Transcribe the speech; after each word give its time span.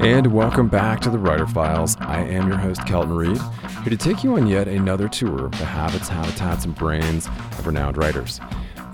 And 0.00 0.28
welcome 0.28 0.68
back 0.68 1.00
to 1.02 1.10
the 1.10 1.18
Writer 1.18 1.46
Files. 1.46 1.94
I 2.00 2.22
am 2.22 2.48
your 2.48 2.56
host, 2.56 2.86
Kelton 2.86 3.14
Reid, 3.14 3.38
here 3.82 3.90
to 3.90 3.98
take 3.98 4.24
you 4.24 4.34
on 4.36 4.46
yet 4.46 4.66
another 4.66 5.10
tour 5.10 5.44
of 5.44 5.50
the 5.50 5.66
habits, 5.66 6.08
habitats, 6.08 6.64
and 6.64 6.74
brains 6.74 7.26
of 7.26 7.66
renowned 7.66 7.98
writers. 7.98 8.40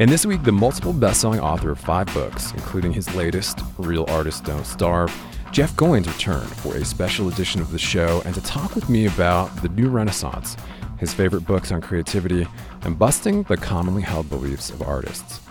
And 0.01 0.11
this 0.11 0.27
week, 0.27 0.43
the 0.43 0.51
multiple 0.51 0.93
best-selling 0.93 1.39
author 1.39 1.71
of 1.71 1.79
five 1.79 2.13
books, 2.13 2.51
including 2.55 2.93
his 2.93 3.15
latest, 3.15 3.61
Real 3.79 4.05
Artists 4.09 4.41
Don't 4.41 4.67
Starve, 4.67 5.17
Jeff 5.53 5.77
Goins 5.77 6.09
returned 6.09 6.51
for 6.57 6.75
a 6.75 6.85
special 6.85 7.29
edition 7.29 7.61
of 7.61 7.71
the 7.71 7.79
show 7.79 8.21
and 8.25 8.35
to 8.35 8.41
talk 8.41 8.75
with 8.75 8.89
me 8.89 9.07
about 9.07 9.63
the 9.63 9.69
new 9.69 9.89
renaissance, 9.89 10.57
his 10.99 11.15
favorite 11.15 11.47
books 11.47 11.71
on 11.71 11.81
creativity, 11.81 12.49
and 12.83 12.99
busting 12.99 13.45
the 13.45 13.57
commonly 13.57 14.03
held 14.03 14.29
beliefs 14.29 14.71
of 14.71 14.83
artists. 14.83 15.46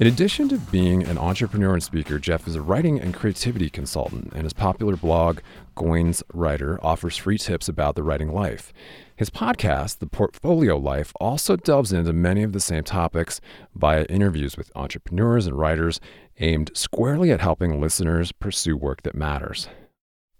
In 0.00 0.08
addition 0.08 0.48
to 0.48 0.58
being 0.58 1.04
an 1.04 1.18
entrepreneur 1.18 1.74
and 1.74 1.82
speaker, 1.82 2.18
Jeff 2.18 2.48
is 2.48 2.56
a 2.56 2.62
writing 2.62 3.00
and 3.00 3.14
creativity 3.14 3.70
consultant, 3.70 4.32
and 4.32 4.42
his 4.42 4.52
popular 4.52 4.96
blog, 4.96 5.38
Goins 5.76 6.20
Writer, 6.32 6.84
offers 6.84 7.16
free 7.16 7.38
tips 7.38 7.68
about 7.68 7.94
the 7.94 8.02
writing 8.02 8.32
life. 8.34 8.72
His 9.14 9.30
podcast, 9.30 10.00
The 10.00 10.08
Portfolio 10.08 10.76
Life, 10.76 11.12
also 11.20 11.54
delves 11.54 11.92
into 11.92 12.12
many 12.12 12.42
of 12.42 12.52
the 12.52 12.58
same 12.58 12.82
topics 12.82 13.40
via 13.76 14.02
interviews 14.06 14.56
with 14.56 14.72
entrepreneurs 14.74 15.46
and 15.46 15.56
writers 15.56 16.00
aimed 16.40 16.72
squarely 16.74 17.30
at 17.30 17.40
helping 17.40 17.80
listeners 17.80 18.32
pursue 18.32 18.76
work 18.76 19.02
that 19.04 19.14
matters. 19.14 19.68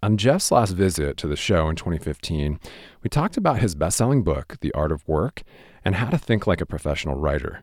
On 0.02 0.16
Jeff's 0.16 0.50
last 0.50 0.72
visit 0.72 1.16
to 1.19 1.28
the 1.28 1.36
show 1.36 1.69
in 1.69 1.77
2015, 1.77 2.58
we 3.05 3.08
talked 3.08 3.36
about 3.36 3.60
his 3.60 3.77
best 3.77 3.97
selling 3.98 4.25
book, 4.25 4.56
The 4.60 4.72
Art 4.72 4.91
of 4.91 5.06
Work, 5.06 5.44
and 5.84 5.94
how 5.94 6.10
to 6.10 6.19
think 6.19 6.48
like 6.48 6.60
a 6.60 6.66
professional 6.66 7.14
writer. 7.14 7.62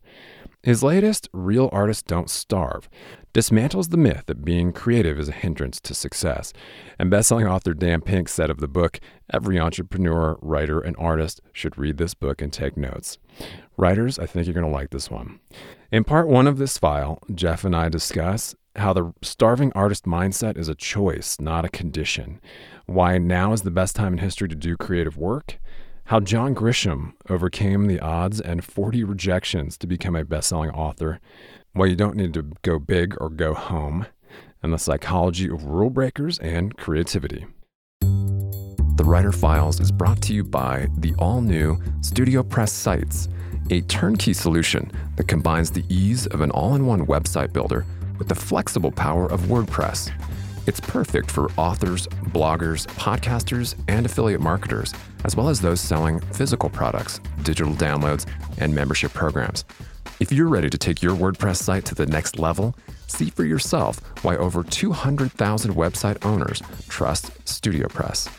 His 0.64 0.84
latest, 0.84 1.28
Real 1.34 1.70
Artists 1.72 2.04
Don't 2.04 2.30
Starve, 2.30 2.88
dismantles 3.34 3.90
the 3.90 3.98
myth 3.98 4.26
that 4.28 4.46
being 4.46 4.72
creative 4.72 5.18
is 5.18 5.28
a 5.28 5.32
hindrance 5.32 5.80
to 5.80 5.96
success. 5.96 6.54
And 7.00 7.12
bestselling 7.12 7.50
author 7.50 7.74
Dan 7.74 8.02
Pink 8.02 8.30
said 8.30 8.52
of 8.52 8.60
the 8.60 8.68
book, 8.68 9.00
every 9.34 9.60
entrepreneur, 9.60 10.38
writer, 10.40 10.80
and 10.80 10.96
artist 11.00 11.42
should 11.52 11.80
read 11.80 11.98
this 11.98 12.14
book 12.14 12.44
and 12.44 12.54
take 12.54 12.78
notes. 12.78 13.18
Writers, 13.76 14.20
I 14.20 14.28
think 14.28 14.46
you're 14.46 14.54
going 14.54 14.68
to 14.68 14.72
like 14.72 14.92
this 14.92 15.10
one. 15.10 15.40
In 15.92 16.04
part 16.04 16.28
one 16.28 16.46
of 16.46 16.60
this 16.60 16.78
file, 16.78 17.18
Jeff 17.34 17.64
and 17.66 17.76
I 17.76 17.90
discuss 17.90 18.56
how 18.76 18.94
the 18.94 19.14
starving 19.24 19.72
artist 19.74 20.06
mindset 20.06 20.58
is 20.58 20.70
a 20.70 20.76
choice, 20.76 21.40
not 21.40 21.66
a 21.66 21.70
condition, 21.70 22.40
why 22.86 23.18
now 23.18 23.52
is 23.52 23.64
the 23.64 23.72
best 23.72 23.96
time 23.96 24.14
in 24.14 24.20
history 24.20 24.48
to 24.48 24.56
do 24.56 24.78
creative 24.78 25.18
work, 25.18 25.58
how 26.12 26.20
John 26.20 26.54
Grisham 26.54 27.14
overcame 27.30 27.88
the 27.88 28.02
odds 28.02 28.42
and 28.42 28.66
40 28.66 29.06
rejections 29.06 29.78
to 29.78 29.88
become 29.88 30.14
a 30.14 30.26
best-selling 30.26 30.70
author, 30.72 31.22
why 31.72 31.86
you 31.86 31.96
don't 31.96 32.18
need 32.18 32.34
to 32.34 32.52
go 32.64 32.80
big 32.80 33.16
or 33.22 33.30
go 33.30 33.54
home, 33.54 34.06
and 34.62 34.74
the 34.74 34.78
psychology 34.78 35.50
of 35.50 35.64
rule 35.64 35.90
breakers 35.90 36.38
and 36.40 36.76
creativity. 36.76 37.46
The 38.02 39.06
Writer 39.06 39.32
Files 39.32 39.80
is 39.80 39.90
brought 39.90 40.22
to 40.24 40.34
you 40.34 40.44
by 40.44 40.88
the 40.98 41.16
all-new 41.18 41.78
StudioPress 42.02 42.72
Sites, 42.72 43.30
a 43.70 43.80
turnkey 43.80 44.34
solution 44.34 44.92
that 45.16 45.30
combines 45.30 45.72
the 45.72 45.86
ease 45.88 46.28
of 46.28 46.42
an 46.42 46.52
all-in-one 46.52 47.06
website 47.06 47.54
builder 47.54 47.86
with 48.20 48.28
the 48.28 48.36
flexible 48.36 48.92
power 48.92 49.32
of 49.32 49.40
WordPress. 49.44 50.12
It's 50.68 50.80
perfect 50.80 51.32
for 51.32 51.52
authors, 51.58 52.08
bloggers, 52.08 52.86
podcasters, 52.96 53.76
and 53.88 54.06
affiliate 54.06 54.42
marketers, 54.42 54.94
as 55.24 55.36
well 55.36 55.50
as 55.50 55.60
those 55.60 55.82
selling 55.82 56.20
physical 56.20 56.70
products, 56.70 57.20
digital 57.42 57.74
downloads, 57.74 58.28
and 58.60 58.74
membership 58.74 59.12
programs. 59.12 59.66
If 60.20 60.32
you're 60.32 60.48
ready 60.48 60.70
to 60.70 60.78
take 60.78 61.02
your 61.02 61.16
WordPress 61.16 61.58
site 61.58 61.86
to 61.86 61.96
the 61.96 62.06
next 62.06 62.38
level, 62.38 62.76
see 63.08 63.32
for 63.32 63.44
yourself 63.44 64.00
why 64.24 64.38
over 64.38 64.64
200,000 64.64 65.74
website 65.74 66.24
owners 66.24 66.62
trust 66.88 67.34
StudioPress. 67.46 68.30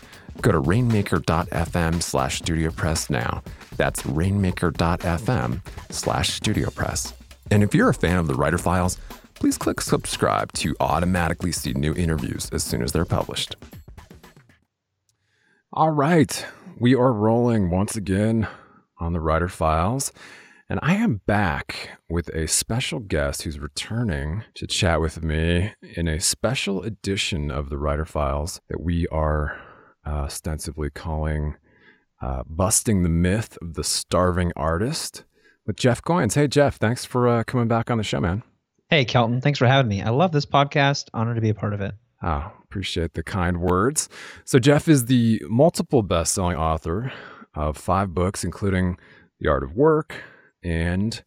Go 0.41 0.53
to 0.53 0.61
rainmaker.fm 0.61 2.03
slash 2.03 2.41
StudioPress 2.41 3.11
now. 3.11 3.43
That's 3.77 4.07
rainmaker.fm 4.07 5.61
slash 5.91 6.41
StudioPress. 6.41 7.15
And 7.51 7.65
if 7.65 7.75
you're 7.75 7.89
a 7.89 7.95
fan 7.95 8.19
of 8.19 8.29
the 8.29 8.35
Writer 8.35 8.59
Files, 8.59 8.97
please 9.43 9.59
click 9.59 9.81
subscribe 9.81 10.53
to 10.53 10.73
automatically 10.79 11.51
see 11.51 11.73
new 11.73 11.93
interviews 11.95 12.49
as 12.53 12.63
soon 12.63 12.81
as 12.81 12.93
they're 12.93 13.05
published. 13.05 13.57
All 15.73 15.91
right, 15.91 16.47
we 16.79 16.95
are 16.95 17.13
rolling 17.13 17.69
once 17.69 17.97
again 17.97 18.47
on 19.01 19.13
the 19.13 19.19
Writer 19.19 19.49
Files. 19.49 20.13
And 20.69 20.79
I 20.81 20.95
am 20.95 21.23
back 21.27 21.99
with 22.09 22.29
a 22.29 22.47
special 22.47 23.01
guest 23.01 23.43
who's 23.43 23.59
returning 23.59 24.45
to 24.55 24.69
chat 24.69 25.01
with 25.01 25.25
me 25.25 25.73
in 25.97 26.07
a 26.07 26.21
special 26.21 26.85
edition 26.85 27.51
of 27.51 27.69
the 27.69 27.79
Writer 27.79 28.05
Files 28.05 28.61
that 28.69 28.81
we 28.81 29.09
are 29.09 29.61
uh, 30.07 30.27
ostensibly 30.27 30.89
calling 30.89 31.57
uh, 32.21 32.45
Busting 32.47 33.03
the 33.03 33.09
Myth 33.09 33.59
of 33.61 33.75
the 33.75 33.83
Starving 33.83 34.53
Artist 34.55 35.25
with 35.67 35.75
Jeff 35.75 36.01
Goins. 36.01 36.37
Hey, 36.37 36.47
Jeff, 36.47 36.77
thanks 36.77 37.05
for 37.05 37.27
uh, 37.27 37.43
coming 37.43 37.67
back 37.67 37.91
on 37.91 37.99
the 37.99 38.05
show, 38.05 38.21
man. 38.21 38.45
Hey, 38.93 39.07
Kelton. 39.07 39.41
Thanks 39.41 39.59
for 39.59 39.67
having 39.67 39.89
me. 39.89 40.03
I 40.03 40.11
love 40.11 40.33
this 40.33 40.45
podcast. 40.45 41.09
Honored 41.15 41.37
to 41.37 41.41
be 41.41 41.49
a 41.49 41.55
part 41.55 41.73
of 41.73 41.81
it. 41.81 41.95
Oh, 42.23 42.53
appreciate 42.63 43.15
the 43.15 43.23
kind 43.23 43.63
words. 43.63 44.11
So, 44.45 44.59
Jeff 44.59 44.87
is 44.87 45.07
the 45.07 45.43
multiple 45.49 46.03
best 46.03 46.35
selling 46.35 46.59
author 46.59 47.11
of 47.55 47.79
five 47.79 48.13
books, 48.13 48.45
including 48.45 48.99
The 49.41 49.49
Art 49.49 49.65
of 49.65 49.75
Work, 49.75 50.23
and 50.63 51.23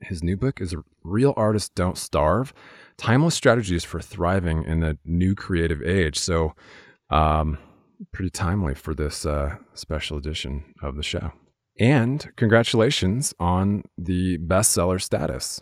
his 0.00 0.22
new 0.22 0.36
book 0.36 0.60
is 0.60 0.76
Real 1.02 1.34
Artists 1.36 1.68
Don't 1.70 1.98
Starve 1.98 2.54
Timeless 2.96 3.34
Strategies 3.34 3.82
for 3.82 4.00
Thriving 4.00 4.62
in 4.62 4.78
the 4.78 4.96
New 5.04 5.34
Creative 5.34 5.82
Age. 5.82 6.16
So, 6.16 6.54
um, 7.10 7.58
pretty 8.12 8.30
timely 8.30 8.76
for 8.76 8.94
this 8.94 9.26
uh, 9.26 9.56
special 9.74 10.16
edition 10.16 10.62
of 10.80 10.94
the 10.94 11.02
show. 11.02 11.32
And 11.76 12.30
congratulations 12.36 13.34
on 13.40 13.82
the 13.98 14.38
bestseller 14.38 15.02
status. 15.02 15.60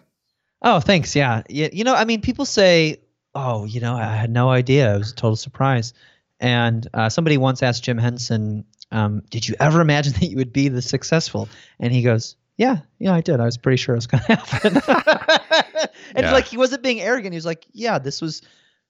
Oh, 0.63 0.81
thanks. 0.81 1.15
Yeah. 1.15 1.43
yeah. 1.49 1.69
You 1.73 1.85
know, 1.85 1.95
I 1.95 2.05
mean, 2.05 2.21
people 2.21 2.45
say, 2.45 3.01
oh, 3.35 3.65
you 3.65 3.81
know, 3.81 3.95
I 3.95 4.15
had 4.15 4.31
no 4.31 4.51
idea. 4.51 4.95
It 4.95 4.99
was 4.99 5.13
a 5.13 5.15
total 5.15 5.37
surprise. 5.37 5.95
And 6.41 6.87
uh, 6.95 7.09
somebody 7.09 7.37
once 7.37 7.63
asked 7.63 7.85
Jim 7.85 7.99
Henson, 7.99 8.65
um, 8.91 9.23
did 9.31 9.49
you 9.49 9.55
ever 9.61 9.81
imagine 9.81 10.13
that 10.21 10.27
you 10.27 10.37
would 10.37 10.53
be 10.53 10.69
this 10.69 10.89
successful? 10.89 11.49
And 11.79 11.93
he 11.93 12.03
goes, 12.03 12.37
yeah, 12.57 12.79
yeah, 12.99 13.15
I 13.15 13.21
did. 13.21 13.41
I 13.41 13.45
was 13.45 13.57
pretty 13.57 13.77
sure 13.77 13.95
it 13.95 13.99
was 13.99 14.07
going 14.09 14.23
to 14.27 14.35
happen. 14.35 14.77
and 16.15 16.27
yeah. 16.27 16.33
like, 16.33 16.47
he 16.47 16.57
wasn't 16.57 16.83
being 16.83 17.01
arrogant. 17.01 17.33
He 17.33 17.37
was 17.37 17.47
like, 17.47 17.67
yeah, 17.73 17.99
this 17.99 18.21
was 18.21 18.43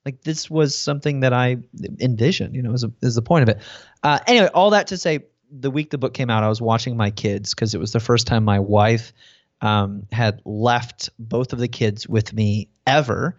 like, 0.06 0.22
this 0.22 0.48
was 0.48 0.74
something 0.74 1.20
that 1.20 1.34
I 1.34 1.58
envisioned, 2.00 2.54
you 2.54 2.62
know, 2.62 2.72
is, 2.72 2.86
is 3.02 3.14
the 3.14 3.22
point 3.22 3.42
of 3.42 3.48
it. 3.50 3.62
Uh, 4.02 4.20
anyway, 4.26 4.48
all 4.54 4.70
that 4.70 4.86
to 4.88 4.96
say, 4.96 5.20
the 5.50 5.70
week 5.70 5.90
the 5.90 5.98
book 5.98 6.14
came 6.14 6.30
out, 6.30 6.42
I 6.44 6.48
was 6.48 6.60
watching 6.60 6.96
my 6.96 7.10
kids 7.10 7.54
because 7.54 7.74
it 7.74 7.80
was 7.80 7.92
the 7.92 8.00
first 8.00 8.26
time 8.26 8.44
my 8.44 8.58
wife– 8.58 9.12
um, 9.60 10.06
had 10.12 10.40
left 10.44 11.10
both 11.18 11.52
of 11.52 11.58
the 11.58 11.68
kids 11.68 12.08
with 12.08 12.32
me 12.32 12.68
ever. 12.86 13.36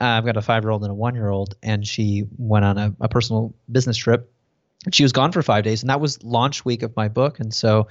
Uh, 0.00 0.04
I've 0.04 0.24
got 0.24 0.36
a 0.36 0.42
five 0.42 0.64
year 0.64 0.70
old 0.70 0.82
and 0.82 0.90
a 0.90 0.94
one 0.94 1.14
year 1.14 1.28
old, 1.28 1.54
and 1.62 1.86
she 1.86 2.24
went 2.36 2.64
on 2.64 2.78
a, 2.78 2.94
a 3.00 3.08
personal 3.08 3.54
business 3.70 3.96
trip. 3.96 4.32
She 4.90 5.04
was 5.04 5.12
gone 5.12 5.30
for 5.30 5.42
five 5.42 5.64
days, 5.64 5.82
and 5.82 5.90
that 5.90 6.00
was 6.00 6.22
launch 6.24 6.64
week 6.64 6.82
of 6.82 6.96
my 6.96 7.08
book. 7.08 7.38
And 7.38 7.54
so 7.54 7.86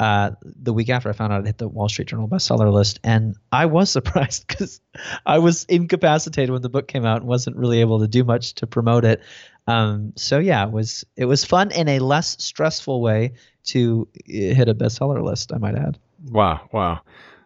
uh, 0.00 0.32
the 0.42 0.72
week 0.72 0.90
after 0.90 1.08
I 1.08 1.12
found 1.12 1.32
out 1.32 1.40
it 1.40 1.46
hit 1.46 1.58
the 1.58 1.68
Wall 1.68 1.88
Street 1.88 2.08
Journal 2.08 2.28
bestseller 2.28 2.72
list, 2.72 3.00
and 3.04 3.36
I 3.52 3.66
was 3.66 3.90
surprised 3.90 4.46
because 4.46 4.80
I 5.24 5.38
was 5.38 5.64
incapacitated 5.64 6.50
when 6.50 6.62
the 6.62 6.68
book 6.68 6.88
came 6.88 7.04
out 7.06 7.18
and 7.18 7.26
wasn't 7.26 7.56
really 7.56 7.80
able 7.80 8.00
to 8.00 8.08
do 8.08 8.24
much 8.24 8.54
to 8.56 8.66
promote 8.66 9.04
it. 9.04 9.22
Um, 9.66 10.12
so 10.16 10.38
yeah, 10.38 10.66
it 10.66 10.72
was 10.72 11.04
it 11.16 11.24
was 11.24 11.44
fun 11.44 11.70
in 11.70 11.88
a 11.88 11.98
less 12.00 12.42
stressful 12.42 13.00
way 13.00 13.32
to 13.64 14.08
hit 14.26 14.68
a 14.68 14.74
bestseller 14.74 15.22
list. 15.22 15.52
I 15.52 15.58
might 15.58 15.76
add. 15.76 15.98
Wow, 16.24 16.68
wow, 16.72 17.00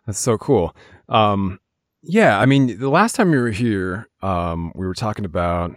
that's 0.07 0.19
so 0.19 0.39
cool. 0.39 0.75
Um, 1.09 1.59
yeah, 2.03 2.39
I 2.39 2.47
mean, 2.47 2.79
the 2.79 2.89
last 2.89 3.17
time 3.17 3.33
you 3.33 3.41
were 3.41 3.51
here, 3.51 4.09
um, 4.23 4.73
we 4.75 4.87
were 4.87 4.95
talking 4.95 5.25
about 5.25 5.75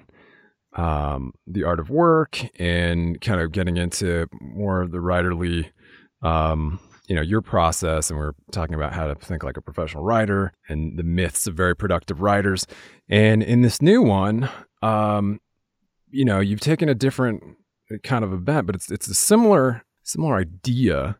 um, 0.73 1.33
the 1.47 1.63
art 1.63 1.79
of 1.79 1.89
work 1.89 2.39
and 2.59 3.19
kind 3.19 3.41
of 3.41 3.51
getting 3.51 3.77
into 3.77 4.27
more 4.39 4.81
of 4.81 4.91
the 4.91 4.99
writerly 4.99 5.71
um, 6.21 6.79
you 7.07 7.15
know, 7.15 7.21
your 7.21 7.41
process, 7.41 8.09
and 8.09 8.17
we're 8.17 8.31
talking 8.51 8.73
about 8.73 8.93
how 8.93 9.05
to 9.05 9.15
think 9.15 9.43
like 9.43 9.57
a 9.57 9.61
professional 9.61 10.01
writer 10.01 10.53
and 10.69 10.97
the 10.97 11.03
myths 11.03 11.45
of 11.45 11.55
very 11.55 11.75
productive 11.75 12.21
writers. 12.21 12.65
And 13.09 13.43
in 13.43 13.63
this 13.63 13.81
new 13.81 14.01
one, 14.01 14.49
um, 14.81 15.41
you 16.09 16.23
know, 16.23 16.39
you've 16.39 16.61
taken 16.61 16.87
a 16.87 16.95
different 16.95 17.43
kind 18.03 18.23
of 18.23 18.31
event, 18.31 18.65
but 18.65 18.75
it's 18.75 18.89
it's 18.89 19.09
a 19.09 19.13
similar 19.13 19.83
similar 20.03 20.37
idea. 20.37 21.17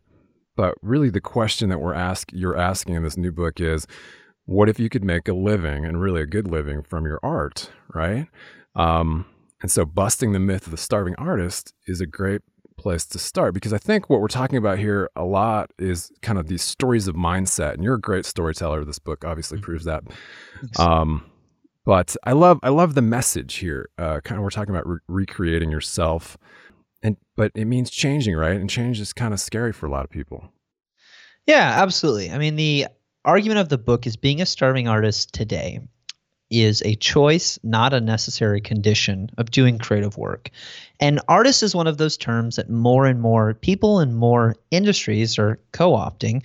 But 0.62 0.76
really, 0.84 1.10
the 1.10 1.22
question 1.22 1.70
that 1.70 1.80
we're 1.80 1.96
ask 1.96 2.30
you're 2.32 2.56
asking 2.56 2.94
in 2.94 3.02
this 3.02 3.18
new 3.18 3.32
book 3.32 3.60
is, 3.60 3.88
what 4.46 4.70
if 4.70 4.80
you 4.80 4.90
could 4.90 5.04
make 5.04 5.28
a 5.28 5.34
living 5.34 5.86
and 5.86 6.00
really 6.00 6.22
a 6.22 6.28
good 6.28 6.48
living 6.48 6.84
from 6.84 7.04
your 7.04 7.20
art, 7.24 7.72
right? 7.96 8.28
Um, 8.76 9.26
and 9.64 9.72
so, 9.72 9.86
busting 9.86 10.34
the 10.34 10.40
myth 10.40 10.68
of 10.68 10.72
the 10.72 10.78
starving 10.78 11.16
artist 11.18 11.74
is 11.88 12.00
a 12.00 12.06
great 12.06 12.44
place 12.78 13.08
to 13.08 13.18
start 13.18 13.56
because 13.56 13.74
I 13.74 13.80
think 13.80 14.08
what 14.08 14.22
we're 14.22 14.28
talking 14.28 14.58
about 14.58 14.78
here 14.78 15.10
a 15.16 15.26
lot 15.26 15.72
is 15.80 16.12
kind 16.22 16.38
of 16.38 16.46
these 16.46 16.62
stories 16.62 17.08
of 17.08 17.16
mindset. 17.16 17.74
And 17.74 17.84
you're 17.84 17.96
a 17.96 18.00
great 18.00 18.28
storyteller. 18.28 18.86
This 18.86 19.00
book 19.00 19.26
obviously 19.26 19.58
mm-hmm. 19.58 19.66
proves 19.66 19.86
that. 19.86 20.04
Um, 20.78 21.26
but 21.86 22.16
I 22.24 22.34
love 22.34 22.60
I 22.62 22.70
love 22.70 22.94
the 22.94 23.02
message 23.02 23.56
here. 23.56 23.90
Uh, 23.98 24.20
kind 24.20 24.38
of 24.38 24.44
we're 24.44 24.52
talking 24.52 24.76
about 24.76 24.88
re- 24.88 25.00
recreating 25.08 25.72
yourself, 25.72 26.38
and 27.04 27.18
but 27.36 27.52
it 27.56 27.66
means 27.66 27.90
changing, 27.90 28.36
right? 28.36 28.60
And 28.60 28.70
change 28.70 29.00
is 29.00 29.14
kind 29.14 29.34
of 29.34 29.40
scary 29.40 29.74
for 29.74 29.86
a 29.86 29.90
lot 29.90 30.04
of 30.04 30.10
people. 30.10 30.52
Yeah, 31.48 31.76
absolutely. 31.82 32.32
I 32.32 32.38
mean, 32.38 32.56
the 32.56 32.88
argument 33.26 33.60
of 33.60 33.70
the 33.70 33.78
book 33.78 34.06
is 34.08 34.16
being 34.16 34.42
a 34.42 34.46
starving 34.46 34.88
artist 34.88 35.34
today 35.34 35.80
is 36.52 36.82
a 36.84 36.96
choice, 36.96 37.58
not 37.64 37.94
a 37.94 38.02
necessary 38.02 38.60
condition 38.60 39.30
of 39.38 39.50
doing 39.50 39.80
creative 39.80 40.18
work. 40.18 40.50
And 41.00 41.22
artist 41.28 41.64
is 41.64 41.74
one 41.74 41.88
of 41.88 41.98
those 41.98 42.18
terms 42.18 42.58
that 42.58 42.70
more 42.70 43.06
and 43.06 43.22
more 43.22 43.54
people 43.54 44.00
and 44.00 44.16
more 44.16 44.56
industries 44.70 45.40
are 45.40 45.60
co 45.72 45.94
opting. 45.94 46.44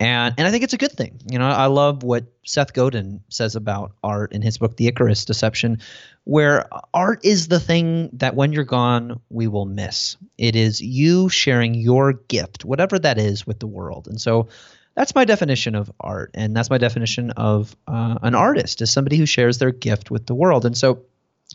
And, 0.00 0.34
and 0.36 0.46
I 0.46 0.50
think 0.50 0.64
it's 0.64 0.72
a 0.72 0.78
good 0.78 0.92
thing. 0.92 1.20
You 1.30 1.38
know, 1.38 1.46
I 1.46 1.66
love 1.66 2.02
what 2.02 2.24
Seth 2.44 2.72
Godin 2.72 3.20
says 3.28 3.54
about 3.54 3.92
art 4.02 4.32
in 4.32 4.42
his 4.42 4.58
book, 4.58 4.76
The 4.76 4.88
Icarus 4.88 5.24
Deception, 5.24 5.80
where 6.24 6.68
art 6.92 7.24
is 7.24 7.48
the 7.48 7.60
thing 7.60 8.10
that 8.14 8.34
when 8.34 8.52
you're 8.52 8.64
gone, 8.64 9.20
we 9.30 9.46
will 9.46 9.66
miss. 9.66 10.16
It 10.36 10.56
is 10.56 10.80
you 10.80 11.28
sharing 11.28 11.74
your 11.74 12.14
gift, 12.14 12.64
whatever 12.64 12.98
that 12.98 13.18
is, 13.18 13.46
with 13.46 13.60
the 13.60 13.68
world. 13.68 14.08
And 14.08 14.20
so 14.20 14.48
that's 14.94 15.14
my 15.14 15.24
definition 15.24 15.74
of 15.74 15.90
art 16.00 16.30
and 16.34 16.56
that's 16.56 16.70
my 16.70 16.78
definition 16.78 17.30
of 17.32 17.76
uh, 17.88 18.18
an 18.22 18.34
artist 18.34 18.80
is 18.80 18.92
somebody 18.92 19.16
who 19.16 19.26
shares 19.26 19.58
their 19.58 19.72
gift 19.72 20.10
with 20.10 20.26
the 20.26 20.34
world 20.34 20.64
and 20.64 20.76
so 20.76 21.02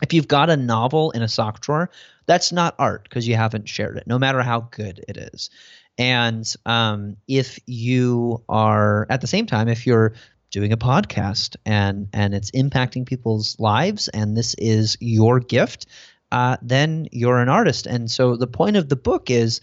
if 0.02 0.12
you've 0.12 0.28
got 0.28 0.50
a 0.50 0.56
novel 0.56 1.10
in 1.12 1.22
a 1.22 1.28
sock 1.28 1.60
drawer 1.60 1.90
that's 2.26 2.52
not 2.52 2.74
art 2.78 3.04
because 3.04 3.26
you 3.26 3.36
haven't 3.36 3.68
shared 3.68 3.96
it 3.96 4.06
no 4.06 4.18
matter 4.18 4.42
how 4.42 4.60
good 4.70 5.04
it 5.08 5.16
is 5.16 5.50
and 6.00 6.52
um, 6.66 7.16
if 7.28 7.60
you 7.66 8.42
are 8.48 9.06
at 9.10 9.20
the 9.20 9.26
same 9.26 9.46
time 9.46 9.68
if 9.68 9.86
you're 9.86 10.14
doing 10.50 10.72
a 10.72 10.76
podcast 10.76 11.54
and 11.64 12.08
and 12.12 12.34
it's 12.34 12.50
impacting 12.50 13.06
people's 13.06 13.60
lives 13.60 14.08
and 14.08 14.36
this 14.36 14.54
is 14.54 14.96
your 15.00 15.38
gift 15.38 15.86
uh, 16.32 16.56
then 16.62 17.06
you're 17.12 17.38
an 17.38 17.48
artist 17.48 17.86
and 17.86 18.10
so 18.10 18.36
the 18.36 18.46
point 18.46 18.76
of 18.76 18.88
the 18.88 18.96
book 18.96 19.30
is 19.30 19.60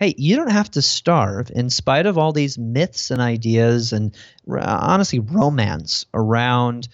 hey, 0.00 0.14
you 0.16 0.34
don't 0.34 0.50
have 0.50 0.70
to 0.70 0.80
starve 0.80 1.52
in 1.54 1.68
spite 1.68 2.06
of 2.06 2.16
all 2.16 2.32
these 2.32 2.58
myths 2.58 3.10
and 3.10 3.20
ideas 3.20 3.92
and 3.92 4.16
honestly 4.48 5.18
romance 5.18 6.06
around 6.14 6.88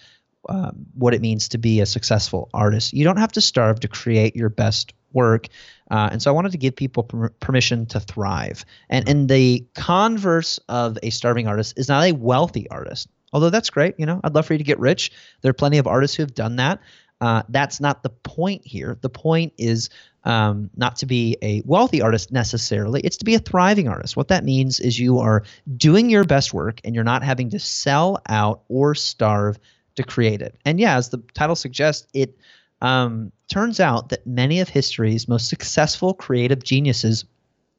uh, 0.49 0.71
what 0.93 1.13
it 1.13 1.21
means 1.21 1.47
to 1.49 1.57
be 1.57 1.79
a 1.79 1.85
successful 1.85 2.49
artist. 2.53 2.93
You 2.93 3.05
don't 3.05 3.17
have 3.17 3.31
to 3.33 3.41
starve 3.41 3.79
to 3.79 3.87
create 3.87 4.35
your 4.35 4.49
best 4.49 4.93
work. 5.17 5.47
Uh, 5.89 6.09
and 6.11 6.21
so 6.21 6.31
I 6.31 6.33
wanted 6.33 6.51
to 6.51 6.57
give 6.57 6.75
people 6.75 7.03
per- 7.03 7.29
permission 7.39 7.85
to 7.87 7.99
thrive. 7.99 8.63
And, 8.89 9.09
and 9.09 9.29
the 9.29 9.65
converse 9.75 10.59
of 10.69 10.97
a 11.03 11.09
starving 11.09 11.47
artist 11.47 11.73
is 11.77 11.89
not 11.89 12.03
a 12.05 12.11
wealthy 12.13 12.69
artist. 12.69 13.09
Although 13.33 13.49
that's 13.49 13.69
great, 13.69 13.95
you 13.97 14.05
know, 14.05 14.21
I'd 14.23 14.35
love 14.35 14.45
for 14.45 14.53
you 14.53 14.59
to 14.59 14.63
get 14.63 14.79
rich. 14.79 15.11
There 15.41 15.49
are 15.49 15.53
plenty 15.53 15.79
of 15.79 15.87
artists 15.87 16.15
who 16.15 16.23
have 16.23 16.33
done 16.33 16.57
that. 16.57 16.79
Uh, 17.19 17.41
that's 17.49 17.79
not 17.81 18.03
the 18.03 18.09
point 18.09 18.65
here. 18.65 18.97
The 19.01 19.09
point 19.09 19.53
is 19.57 19.89
um, 20.23 20.69
not 20.75 20.97
to 20.97 21.05
be 21.05 21.37
a 21.41 21.61
wealthy 21.65 22.01
artist 22.01 22.31
necessarily. 22.31 23.01
It's 23.01 23.17
to 23.17 23.25
be 23.25 23.35
a 23.35 23.39
thriving 23.39 23.87
artist. 23.87 24.15
What 24.15 24.27
that 24.27 24.43
means 24.43 24.79
is 24.79 24.99
you 24.99 25.19
are 25.19 25.43
doing 25.75 26.09
your 26.09 26.25
best 26.25 26.53
work 26.53 26.79
and 26.83 26.93
you're 26.93 27.03
not 27.03 27.23
having 27.23 27.49
to 27.51 27.59
sell 27.59 28.21
out 28.29 28.61
or 28.67 28.93
starve 28.93 29.57
to 29.95 30.03
create 30.03 30.41
it. 30.41 30.55
And 30.63 30.79
yeah, 30.79 30.97
as 30.97 31.09
the 31.09 31.21
title 31.33 31.55
suggests, 31.55 32.07
it 32.13 32.37
um, 32.81 33.31
turns 33.51 33.79
out 33.79 34.09
that 34.09 34.25
many 34.27 34.59
of 34.59 34.69
history's 34.69 35.27
most 35.27 35.49
successful 35.49 36.13
creative 36.13 36.63
geniuses, 36.63 37.25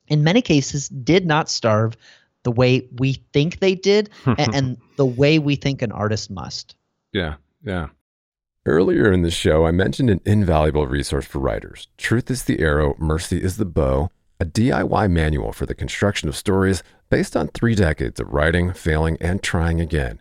in 0.09 0.25
many 0.25 0.43
cases, 0.43 0.89
did 0.89 1.27
not 1.27 1.49
starve 1.49 1.97
the 2.43 2.53
way 2.53 2.87
we 2.99 3.15
think 3.33 3.59
they 3.59 3.75
did 3.75 4.11
and, 4.27 4.39
and 4.55 4.77
the 4.97 5.07
way 5.07 5.39
we 5.39 5.57
think 5.57 5.83
an 5.83 5.93
artist 5.93 6.31
must. 6.31 6.75
Yeah, 7.13 7.35
yeah. 7.63 7.89
Earlier 8.67 9.13
in 9.13 9.23
the 9.23 9.31
show, 9.31 9.67
I 9.67 9.71
mentioned 9.71 10.11
an 10.11 10.21
invaluable 10.25 10.87
resource 10.87 11.27
for 11.27 11.39
writers 11.39 11.89
Truth 11.97 12.31
is 12.31 12.45
the 12.45 12.61
Arrow, 12.61 12.95
Mercy 12.99 13.43
is 13.43 13.57
the 13.57 13.65
Bow, 13.65 14.11
a 14.41 14.45
DIY 14.45 15.11
manual 15.11 15.53
for 15.53 15.67
the 15.67 15.75
construction 15.75 16.29
of 16.29 16.37
stories 16.37 16.83
based 17.11 17.37
on 17.37 17.49
three 17.49 17.75
decades 17.75 18.21
of 18.21 18.33
writing, 18.33 18.73
failing, 18.73 19.17
and 19.21 19.43
trying 19.43 19.81
again. 19.81 20.21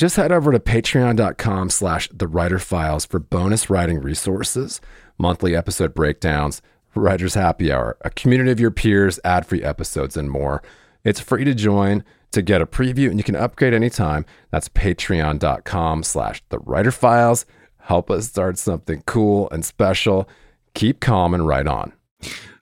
Just 0.00 0.16
head 0.16 0.32
over 0.32 0.50
to 0.50 0.58
patreon.com 0.58 1.68
slash 1.68 2.08
the 2.10 2.26
writer 2.26 2.58
files 2.58 3.04
for 3.04 3.18
bonus 3.18 3.68
writing 3.68 4.00
resources, 4.00 4.80
monthly 5.18 5.54
episode 5.54 5.92
breakdowns, 5.92 6.62
Writers 6.94 7.34
Happy 7.34 7.70
Hour, 7.70 7.98
a 8.00 8.08
community 8.08 8.50
of 8.50 8.58
your 8.58 8.70
peers, 8.70 9.20
ad 9.24 9.44
free 9.44 9.62
episodes, 9.62 10.16
and 10.16 10.30
more. 10.30 10.62
It's 11.04 11.20
free 11.20 11.44
to 11.44 11.52
join 11.52 12.02
to 12.30 12.40
get 12.40 12.62
a 12.62 12.66
preview 12.66 13.10
and 13.10 13.18
you 13.18 13.24
can 13.24 13.36
upgrade 13.36 13.74
anytime. 13.74 14.24
That's 14.50 14.70
patreon.com 14.70 16.02
slash 16.04 16.42
the 16.48 16.60
writer 16.60 16.92
files. 16.92 17.44
Help 17.80 18.10
us 18.10 18.26
start 18.26 18.56
something 18.56 19.02
cool 19.06 19.50
and 19.50 19.66
special. 19.66 20.26
Keep 20.72 21.00
calm 21.00 21.34
and 21.34 21.46
write 21.46 21.66
on. 21.66 21.92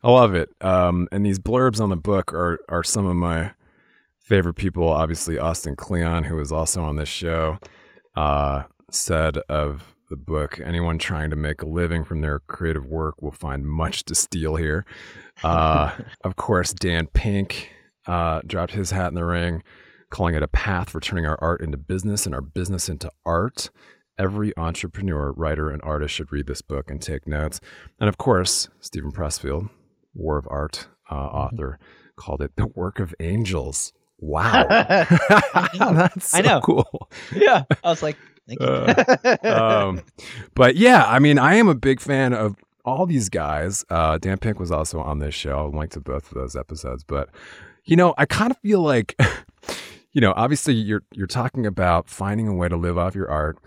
I 0.02 0.11
love 0.11 0.35
it. 0.35 0.49
Um, 0.61 1.07
and 1.12 1.25
these 1.25 1.38
blurbs 1.38 1.80
on 1.80 1.90
the 1.90 1.97
book 1.97 2.33
are 2.33 2.59
are 2.68 2.83
some 2.83 3.07
of 3.07 3.14
my 3.14 3.52
favorite 4.28 4.54
people. 4.54 4.87
Obviously, 4.88 5.38
Austin 5.38 5.75
Kleon, 5.75 6.25
who 6.25 6.37
was 6.37 6.52
also 6.52 6.82
on 6.82 6.97
this 6.97 7.08
show, 7.08 7.58
uh, 8.14 8.64
said 8.90 9.38
of 9.49 9.94
the 10.11 10.16
book, 10.16 10.61
anyone 10.62 10.99
trying 10.99 11.30
to 11.30 11.37
make 11.37 11.62
a 11.62 11.66
living 11.66 12.04
from 12.04 12.20
their 12.20 12.40
creative 12.40 12.87
work 12.87 13.20
will 13.23 13.32
find 13.32 13.66
much 13.66 14.04
to 14.04 14.14
steal 14.14 14.56
here. 14.56 14.85
Uh, 15.42 15.92
of 16.25 16.37
course, 16.37 16.73
Dan 16.73 17.06
Pink 17.08 17.70
uh, 18.06 18.40
dropped 18.47 18.73
his 18.73 18.90
hat 18.90 19.08
in 19.08 19.14
the 19.14 19.25
ring, 19.25 19.62
calling 20.11 20.35
it 20.35 20.42
a 20.42 20.49
path 20.49 20.90
for 20.90 21.00
turning 21.00 21.26
our 21.26 21.38
art 21.40 21.61
into 21.61 21.76
business 21.78 22.26
and 22.26 22.35
our 22.35 22.40
business 22.40 22.88
into 22.88 23.11
art. 23.25 23.70
Every 24.18 24.56
entrepreneur, 24.56 25.32
writer, 25.32 25.70
and 25.70 25.80
artist 25.82 26.14
should 26.14 26.32
read 26.32 26.47
this 26.49 26.61
book 26.62 26.90
and 26.90 27.00
take 27.00 27.26
notes. 27.26 27.61
And 28.00 28.08
of 28.08 28.18
course, 28.18 28.68
Steven 28.80 29.12
Pressfield, 29.12 29.70
War 30.14 30.37
of 30.38 30.47
Art 30.50 30.88
uh, 31.11 31.14
Mm-hmm. 31.14 31.37
author, 31.37 31.78
called 32.16 32.42
it 32.42 32.52
the 32.56 32.66
work 32.66 32.99
of 32.99 33.14
angels. 33.20 33.92
Wow. 34.18 34.66
That's 34.68 36.30
so 36.30 36.38
I 36.38 36.40
know. 36.42 36.60
cool. 36.60 37.08
yeah. 37.34 37.64
I 37.84 37.88
was 37.88 38.02
like, 38.02 38.16
thank 38.46 38.60
you. 38.60 38.66
Uh, 38.66 39.37
um, 39.44 40.02
but 40.54 40.76
yeah, 40.76 41.04
I 41.06 41.18
mean, 41.18 41.38
I 41.38 41.54
am 41.54 41.68
a 41.68 41.75
big 41.75 42.00
fan 42.00 42.32
of 42.32 42.56
all 42.84 43.06
these 43.06 43.28
guys. 43.28 43.84
Uh, 43.90 44.18
Dan 44.18 44.38
Pink 44.38 44.58
was 44.58 44.70
also 44.70 45.00
on 45.00 45.18
this 45.18 45.34
show. 45.34 45.58
I'll 45.58 45.70
link 45.70 45.92
to 45.92 46.00
both 46.00 46.28
of 46.30 46.34
those 46.34 46.56
episodes. 46.56 47.04
But 47.04 47.28
you 47.84 47.96
know, 47.96 48.14
I 48.18 48.26
kind 48.26 48.50
of 48.50 48.58
feel 48.58 48.80
like, 48.80 49.18
you 50.12 50.20
know, 50.20 50.32
obviously 50.37 50.75
you're 50.75 51.02
you're 51.12 51.26
talking 51.26 51.66
about 51.66 52.08
finding 52.08 52.48
a 52.48 52.54
way 52.54 52.68
to 52.68 52.76
live 52.76 52.98
off 52.98 53.14
your 53.14 53.30
art, 53.30 53.58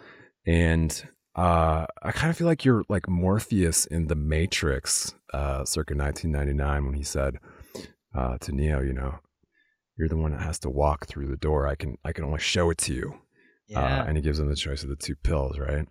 and 0.46 1.08
uh, 1.36 1.86
I 2.04 2.12
kind 2.12 2.30
of 2.30 2.38
feel 2.38 2.48
like 2.48 2.66
you're 2.66 2.84
like 2.90 3.08
Morpheus 3.08 3.86
in 3.86 4.08
The 4.08 4.16
Matrix, 4.16 5.14
uh, 5.34 5.64
circa 5.66 5.96
1999, 5.96 6.86
when 6.86 6.94
he 6.94 7.04
said 7.04 7.38
uh, 8.14 8.38
to 8.40 8.52
Neo, 8.52 8.82
you 8.82 8.94
know. 8.94 9.20
You're 10.02 10.10
the 10.10 10.18
one 10.18 10.32
that 10.32 10.42
has 10.42 10.58
to 10.60 10.70
walk 10.70 11.06
through 11.06 11.28
the 11.28 11.38
door. 11.38 11.68
I 11.68 11.76
can 11.76 11.98
I 12.04 12.12
can 12.12 12.24
only 12.26 12.40
show 12.40 12.72
it 12.72 12.80
to 12.80 12.94
you 12.94 13.22
yeah. 13.68 14.02
uh, 14.02 14.06
and 14.08 14.18
he 14.18 14.24
gives 14.24 14.40
them 14.40 14.50
the 14.50 14.56
choice 14.56 14.82
of 14.82 14.90
the 14.90 14.96
two 14.96 15.16
pills, 15.16 15.60
right? 15.60 15.88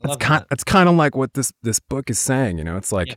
That's 0.00 0.16
kind. 0.16 0.40
that. 0.40 0.48
That's 0.48 0.64
kind 0.64 0.88
of 0.88 0.96
like 0.96 1.14
what 1.14 1.34
this 1.34 1.52
this 1.62 1.78
book 1.78 2.08
is 2.08 2.18
saying. 2.18 2.56
You 2.56 2.64
know, 2.64 2.78
it's 2.78 2.92
like 2.92 3.08
Yeah. 3.08 3.14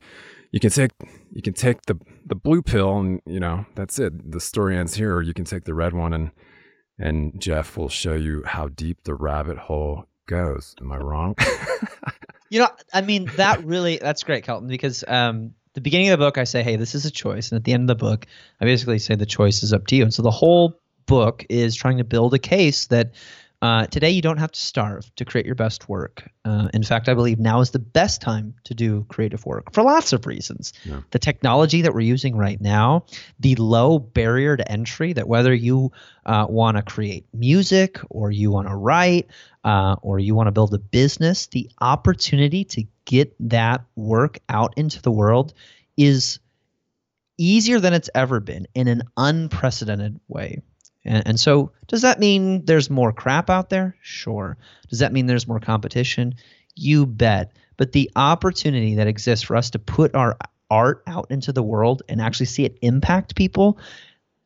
you 0.52 0.60
can 0.60 0.70
take 0.70 0.92
you 1.32 1.42
can 1.42 1.54
take 1.54 1.84
the 1.84 1.98
the 2.26 2.36
blue 2.36 2.62
pill, 2.62 3.00
and 3.00 3.22
you 3.26 3.40
know 3.40 3.66
that's 3.76 3.98
it. 3.98 4.32
The 4.32 4.42
story 4.42 4.78
ends 4.78 4.96
here. 4.96 5.16
Or 5.16 5.22
you 5.22 5.34
can 5.34 5.46
take 5.46 5.64
the 5.64 5.74
red 5.74 5.94
one, 5.94 6.14
and 6.14 6.32
and 7.00 7.40
Jeff 7.42 7.78
will 7.78 7.90
show 7.90 8.14
you 8.14 8.44
how 8.46 8.68
deep 8.68 9.04
the 9.06 9.16
rabbit 9.16 9.58
hole 9.58 10.06
goes. 10.28 10.76
Am 10.82 10.92
I 10.92 10.98
wrong? 10.98 11.36
You 12.52 12.60
know, 12.60 12.70
I 12.94 13.02
mean, 13.02 13.26
that 13.38 13.66
really 13.66 13.98
that's 13.98 14.22
great, 14.24 14.44
Kelton, 14.44 14.68
because 14.68 15.04
um, 15.08 15.56
the 15.76 15.82
beginning 15.82 16.10
of 16.10 16.18
the 16.18 16.26
book 16.26 16.38
I 16.38 16.46
say, 16.46 16.64
hey, 16.64 16.78
this 16.78 16.96
is 16.96 17.06
a 17.06 17.12
choice, 17.12 17.52
and 17.52 17.58
at 17.58 17.66
the 17.66 17.74
end 17.74 17.90
of 17.90 18.00
the 18.00 18.04
book, 18.04 18.26
I 18.60 18.66
basically 18.66 18.98
say 18.98 19.16
the 19.16 19.26
choice 19.26 19.62
is 19.62 19.74
up 19.74 19.86
to 19.88 19.96
you. 19.96 20.04
And 20.04 20.14
so 20.14 20.24
the 20.24 20.32
whole 20.32 20.80
book 21.06 21.46
is 21.50 21.76
trying 21.76 21.98
to 21.98 22.04
build 22.04 22.34
a 22.34 22.40
case 22.40 22.88
that 22.88 23.12
uh, 23.62 23.88
today 23.88 24.10
you 24.10 24.22
don't 24.22 24.38
have 24.38 24.52
to 24.52 24.60
starve 24.60 25.10
to 25.16 25.26
create 25.26 25.46
your 25.46 25.56
best 25.56 25.88
work. 25.90 26.30
Uh, 26.44 26.68
in 26.74 26.84
fact, 26.84 27.08
I 27.10 27.14
believe 27.14 27.40
now 27.40 27.62
is 27.62 27.72
the 27.72 27.80
best 27.80 28.22
time 28.22 28.54
to 28.66 28.74
do 28.74 29.06
creative 29.10 29.46
work 29.46 29.74
for 29.74 29.82
lots 29.82 30.14
of 30.14 30.26
reasons. 30.26 30.74
Yeah. 30.84 31.02
The 31.12 31.20
technology 31.20 31.82
that 31.82 31.94
we're 31.94 32.02
using 32.02 32.36
right 32.36 32.60
now, 32.60 33.06
the 33.40 33.56
low 33.56 33.98
barrier 34.00 34.58
to 34.58 34.72
entry 34.72 35.14
that 35.14 35.28
whether 35.28 35.54
you 35.54 35.92
uh, 36.26 36.46
want 36.50 36.78
to 36.78 36.84
create 36.84 37.26
music 37.34 38.00
or 38.10 38.32
you 38.32 38.52
want 38.52 38.68
to 38.68 38.76
write 38.76 39.28
uh, 39.64 39.96
or 40.02 40.20
you 40.20 40.36
want 40.36 40.48
to 40.48 40.52
build 40.52 40.74
a 40.74 40.80
business, 40.80 41.48
the 41.48 41.70
opportunity 41.82 42.66
to 42.66 42.84
get 43.06 43.34
that 43.40 43.86
work 43.96 44.40
out 44.50 44.74
into 44.78 45.02
the 45.02 45.12
world 45.12 45.54
is 45.98 46.40
easier 47.38 47.80
than 47.80 47.94
it's 47.94 48.10
ever 48.16 48.40
been 48.40 48.68
in 48.76 48.88
an 48.88 49.04
unprecedented 49.18 50.20
way. 50.28 50.62
And, 51.06 51.28
and 51.28 51.40
so, 51.40 51.72
does 51.88 52.02
that 52.02 52.20
mean 52.20 52.66
there's 52.66 52.90
more 52.90 53.14
crap 53.14 53.50
out 53.50 53.70
there? 53.70 53.96
Sure. 54.02 54.58
Does 54.90 55.00
that 55.00 55.14
mean 55.14 55.26
there's 55.26 55.48
more 55.48 55.60
competition? 55.60 56.36
You 56.76 57.06
bet. 57.06 57.52
But 57.78 57.92
the 57.92 58.12
opportunity 58.16 58.96
that 58.96 59.08
exists 59.08 59.46
for 59.46 59.56
us 59.56 59.72
to 59.72 59.80
put 59.80 60.16
our 60.16 60.38
art 60.70 61.04
out 61.08 61.28
into 61.30 61.52
the 61.52 61.64
world 61.64 62.04
and 62.10 62.22
actually 62.22 62.48
see 62.48 62.66
it 62.66 62.78
impact 62.82 63.36
people, 63.36 63.80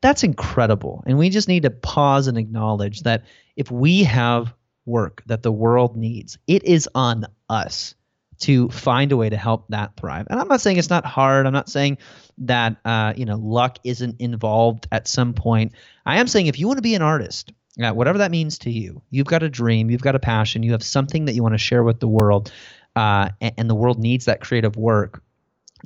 that's 0.00 0.24
incredible. 0.24 1.02
And 1.06 1.18
we 1.18 1.30
just 1.30 1.48
need 1.48 1.62
to 1.62 1.70
pause 1.70 2.26
and 2.26 2.38
acknowledge 2.38 3.02
that 3.02 3.24
if 3.56 3.70
we 3.70 4.04
have 4.04 4.54
work 4.86 5.22
that 5.26 5.42
the 5.42 5.52
world 5.52 5.96
needs, 5.96 6.38
it 6.46 6.64
is 6.64 6.88
on 6.94 7.26
us 7.48 7.94
to 8.40 8.68
find 8.70 9.12
a 9.12 9.16
way 9.16 9.28
to 9.28 9.36
help 9.36 9.66
that 9.68 9.96
thrive. 9.96 10.26
And 10.30 10.40
I'm 10.40 10.48
not 10.48 10.60
saying 10.60 10.78
it's 10.78 10.90
not 10.90 11.04
hard. 11.04 11.46
I'm 11.46 11.52
not 11.52 11.68
saying 11.68 11.98
that 12.38 12.76
uh, 12.84 13.12
you 13.16 13.24
know 13.26 13.36
luck 13.36 13.78
isn't 13.84 14.20
involved 14.20 14.88
at 14.90 15.06
some 15.06 15.34
point. 15.34 15.72
I 16.04 16.18
am 16.18 16.26
saying 16.26 16.46
if 16.46 16.58
you 16.58 16.66
want 16.66 16.78
to 16.78 16.82
be 16.82 16.94
an 16.94 17.02
artist, 17.02 17.52
uh, 17.82 17.92
whatever 17.92 18.18
that 18.18 18.30
means 18.30 18.58
to 18.60 18.70
you, 18.70 19.02
you've 19.10 19.26
got 19.26 19.42
a 19.42 19.48
dream, 19.48 19.90
you've 19.90 20.02
got 20.02 20.14
a 20.14 20.20
passion, 20.20 20.62
you 20.62 20.72
have 20.72 20.82
something 20.82 21.26
that 21.26 21.34
you 21.34 21.42
want 21.42 21.54
to 21.54 21.58
share 21.58 21.82
with 21.82 22.00
the 22.00 22.08
world, 22.08 22.52
uh, 22.96 23.30
and, 23.40 23.54
and 23.58 23.70
the 23.70 23.74
world 23.74 23.98
needs 23.98 24.24
that 24.24 24.40
creative 24.40 24.76
work. 24.76 25.22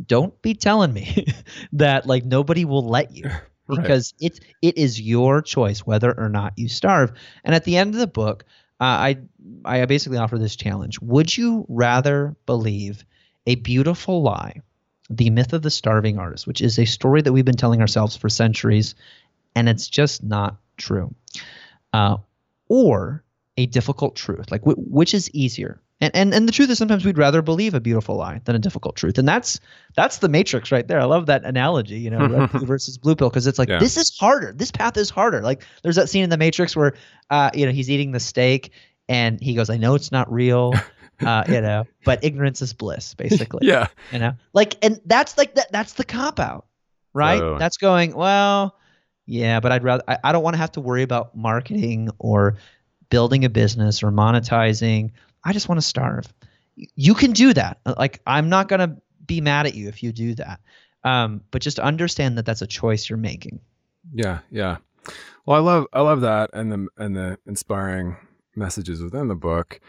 Don't 0.06 0.40
be 0.42 0.54
telling 0.54 0.92
me 0.92 1.26
that 1.72 2.06
like 2.06 2.24
nobody 2.24 2.64
will 2.64 2.86
let 2.88 3.12
you 3.12 3.24
Right. 3.66 3.80
because 3.80 4.12
it's 4.20 4.40
it 4.60 4.76
is 4.76 5.00
your 5.00 5.40
choice 5.40 5.80
whether 5.80 6.12
or 6.12 6.28
not 6.28 6.52
you 6.56 6.68
starve. 6.68 7.12
And 7.44 7.54
at 7.54 7.64
the 7.64 7.78
end 7.78 7.94
of 7.94 8.00
the 8.00 8.06
book, 8.06 8.44
I 8.80 9.18
I 9.64 9.84
basically 9.86 10.18
offer 10.18 10.38
this 10.38 10.56
challenge: 10.56 11.00
Would 11.00 11.36
you 11.36 11.64
rather 11.68 12.36
believe 12.46 13.04
a 13.46 13.54
beautiful 13.56 14.22
lie, 14.22 14.60
the 15.10 15.30
myth 15.30 15.52
of 15.52 15.62
the 15.62 15.70
starving 15.70 16.18
artist, 16.18 16.46
which 16.46 16.60
is 16.60 16.78
a 16.78 16.84
story 16.84 17.22
that 17.22 17.32
we've 17.32 17.44
been 17.44 17.56
telling 17.56 17.80
ourselves 17.80 18.16
for 18.16 18.28
centuries, 18.28 18.94
and 19.54 19.68
it's 19.68 19.88
just 19.88 20.22
not 20.22 20.56
true, 20.76 21.14
uh, 21.92 22.16
or 22.68 23.22
a 23.56 23.66
difficult 23.66 24.16
truth? 24.16 24.50
Like 24.50 24.62
wh- 24.62 24.78
which 24.90 25.14
is 25.14 25.30
easier? 25.32 25.80
And, 26.04 26.14
and 26.14 26.34
and 26.34 26.48
the 26.48 26.52
truth 26.52 26.70
is 26.70 26.78
sometimes 26.78 27.04
we'd 27.04 27.18
rather 27.18 27.42
believe 27.42 27.74
a 27.74 27.80
beautiful 27.80 28.16
lie 28.16 28.40
than 28.44 28.54
a 28.54 28.58
difficult 28.58 28.96
truth, 28.96 29.18
and 29.18 29.26
that's 29.26 29.60
that's 29.96 30.18
the 30.18 30.28
matrix 30.28 30.70
right 30.70 30.86
there. 30.86 31.00
I 31.00 31.04
love 31.04 31.26
that 31.26 31.44
analogy, 31.44 31.98
you 31.98 32.10
know, 32.10 32.26
red 32.26 32.50
pill 32.52 32.64
versus 32.66 32.98
blue 32.98 33.16
pill, 33.16 33.30
because 33.30 33.46
it's 33.46 33.58
like 33.58 33.68
Yeah. 33.68 33.78
this 33.78 33.96
is 33.96 34.16
harder. 34.18 34.52
This 34.52 34.70
path 34.70 34.96
is 34.96 35.10
harder. 35.10 35.40
Like 35.40 35.64
there's 35.82 35.96
that 35.96 36.08
scene 36.08 36.24
in 36.24 36.30
the 36.30 36.36
Matrix 36.36 36.76
where, 36.76 36.94
uh, 37.30 37.50
you 37.54 37.66
know, 37.66 37.72
he's 37.72 37.90
eating 37.90 38.12
the 38.12 38.20
steak 38.20 38.70
and 39.08 39.40
he 39.40 39.54
goes, 39.54 39.70
"I 39.70 39.76
know 39.76 39.94
it's 39.94 40.12
not 40.12 40.32
real." 40.32 40.74
Uh, 41.24 41.44
you 41.48 41.60
know, 41.60 41.84
but 42.04 42.24
ignorance 42.24 42.60
is 42.60 42.72
bliss, 42.72 43.14
basically. 43.14 43.60
yeah. 43.68 43.86
You 44.10 44.18
know, 44.18 44.32
like, 44.52 44.76
and 44.84 45.00
that's 45.06 45.38
like 45.38 45.54
that. 45.54 45.70
That's 45.70 45.92
the 45.92 46.04
cop 46.04 46.40
out, 46.40 46.66
right? 47.12 47.56
That's 47.56 47.76
going 47.76 48.16
well. 48.16 48.76
Yeah, 49.24 49.60
but 49.60 49.70
I'd 49.70 49.84
rather. 49.84 50.02
I, 50.08 50.18
I 50.24 50.32
don't 50.32 50.42
want 50.42 50.54
to 50.54 50.58
have 50.58 50.72
to 50.72 50.80
worry 50.80 51.04
about 51.04 51.36
marketing 51.36 52.10
or 52.18 52.56
building 53.10 53.44
a 53.44 53.48
business 53.48 54.02
or 54.02 54.10
monetizing. 54.10 55.12
I 55.44 55.52
just 55.52 55.68
want 55.68 55.80
to 55.80 55.86
starve. 55.86 56.32
You 56.76 57.14
can 57.14 57.32
do 57.32 57.52
that. 57.54 57.78
Like, 57.84 58.20
I'm 58.26 58.48
not 58.48 58.68
gonna 58.68 58.96
be 59.26 59.40
mad 59.40 59.66
at 59.66 59.74
you 59.74 59.88
if 59.88 60.02
you 60.02 60.12
do 60.12 60.34
that. 60.36 60.60
Um, 61.04 61.42
but 61.50 61.62
just 61.62 61.78
understand 61.78 62.38
that 62.38 62.46
that's 62.46 62.62
a 62.62 62.66
choice 62.66 63.08
you're 63.08 63.18
making. 63.18 63.60
Yeah, 64.12 64.40
yeah. 64.50 64.78
Well, 65.46 65.56
I 65.56 65.60
love 65.60 65.86
I 65.92 66.00
love 66.00 66.22
that 66.22 66.50
and 66.54 66.72
the 66.72 66.88
and 66.96 67.16
the 67.16 67.38
inspiring 67.46 68.16
messages 68.56 69.02
within 69.02 69.28
the 69.28 69.34
book. 69.34 69.80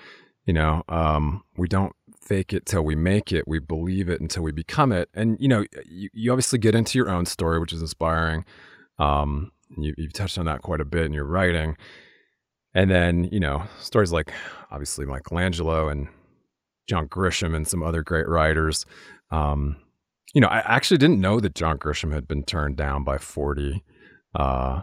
You 0.46 0.54
know, 0.54 0.84
um, 0.90 1.44
we 1.58 1.68
don't 1.68 1.96
fake 2.20 2.54
it 2.54 2.66
till 2.66 2.84
we 2.84 2.96
make 2.96 3.32
it. 3.32 3.48
We 3.48 3.60
believe 3.60 4.10
it 4.10 4.20
until 4.20 4.44
we 4.44 4.52
become 4.52 4.92
it. 4.92 5.10
And 5.14 5.38
you 5.40 5.48
know, 5.48 5.66
you, 5.86 6.10
you 6.14 6.32
obviously 6.32 6.60
get 6.60 6.76
into 6.76 6.98
your 6.98 7.10
own 7.10 7.26
story, 7.26 7.60
which 7.60 7.74
is 7.74 7.82
inspiring. 7.82 8.46
Um, 9.00 9.52
you, 9.78 9.94
you've 9.98 10.14
touched 10.14 10.38
on 10.38 10.46
that 10.46 10.62
quite 10.62 10.82
a 10.82 10.86
bit 10.86 11.06
in 11.06 11.14
your 11.14 11.26
writing. 11.26 11.78
And 12.76 12.92
then 12.92 13.24
you 13.32 13.40
know 13.40 13.64
stories 13.80 14.12
like 14.12 14.32
obviously 14.70 15.06
Michelangelo 15.06 15.90
and 15.90 16.08
John 16.88 17.08
Grisham 17.08 17.56
and 17.56 17.68
some 17.68 17.82
other 17.82 18.04
great 18.04 18.28
writers. 18.28 18.86
Um, 19.32 19.78
you 20.34 20.42
know, 20.42 20.48
I 20.48 20.60
actually 20.60 20.98
didn't 20.98 21.22
know 21.22 21.40
that 21.40 21.56
John 21.56 21.78
Grisham 21.80 22.14
had 22.14 22.28
been 22.28 22.44
turned 22.44 22.76
down 22.76 23.04
by 23.04 23.18
40 23.18 23.84
uh, 24.38 24.82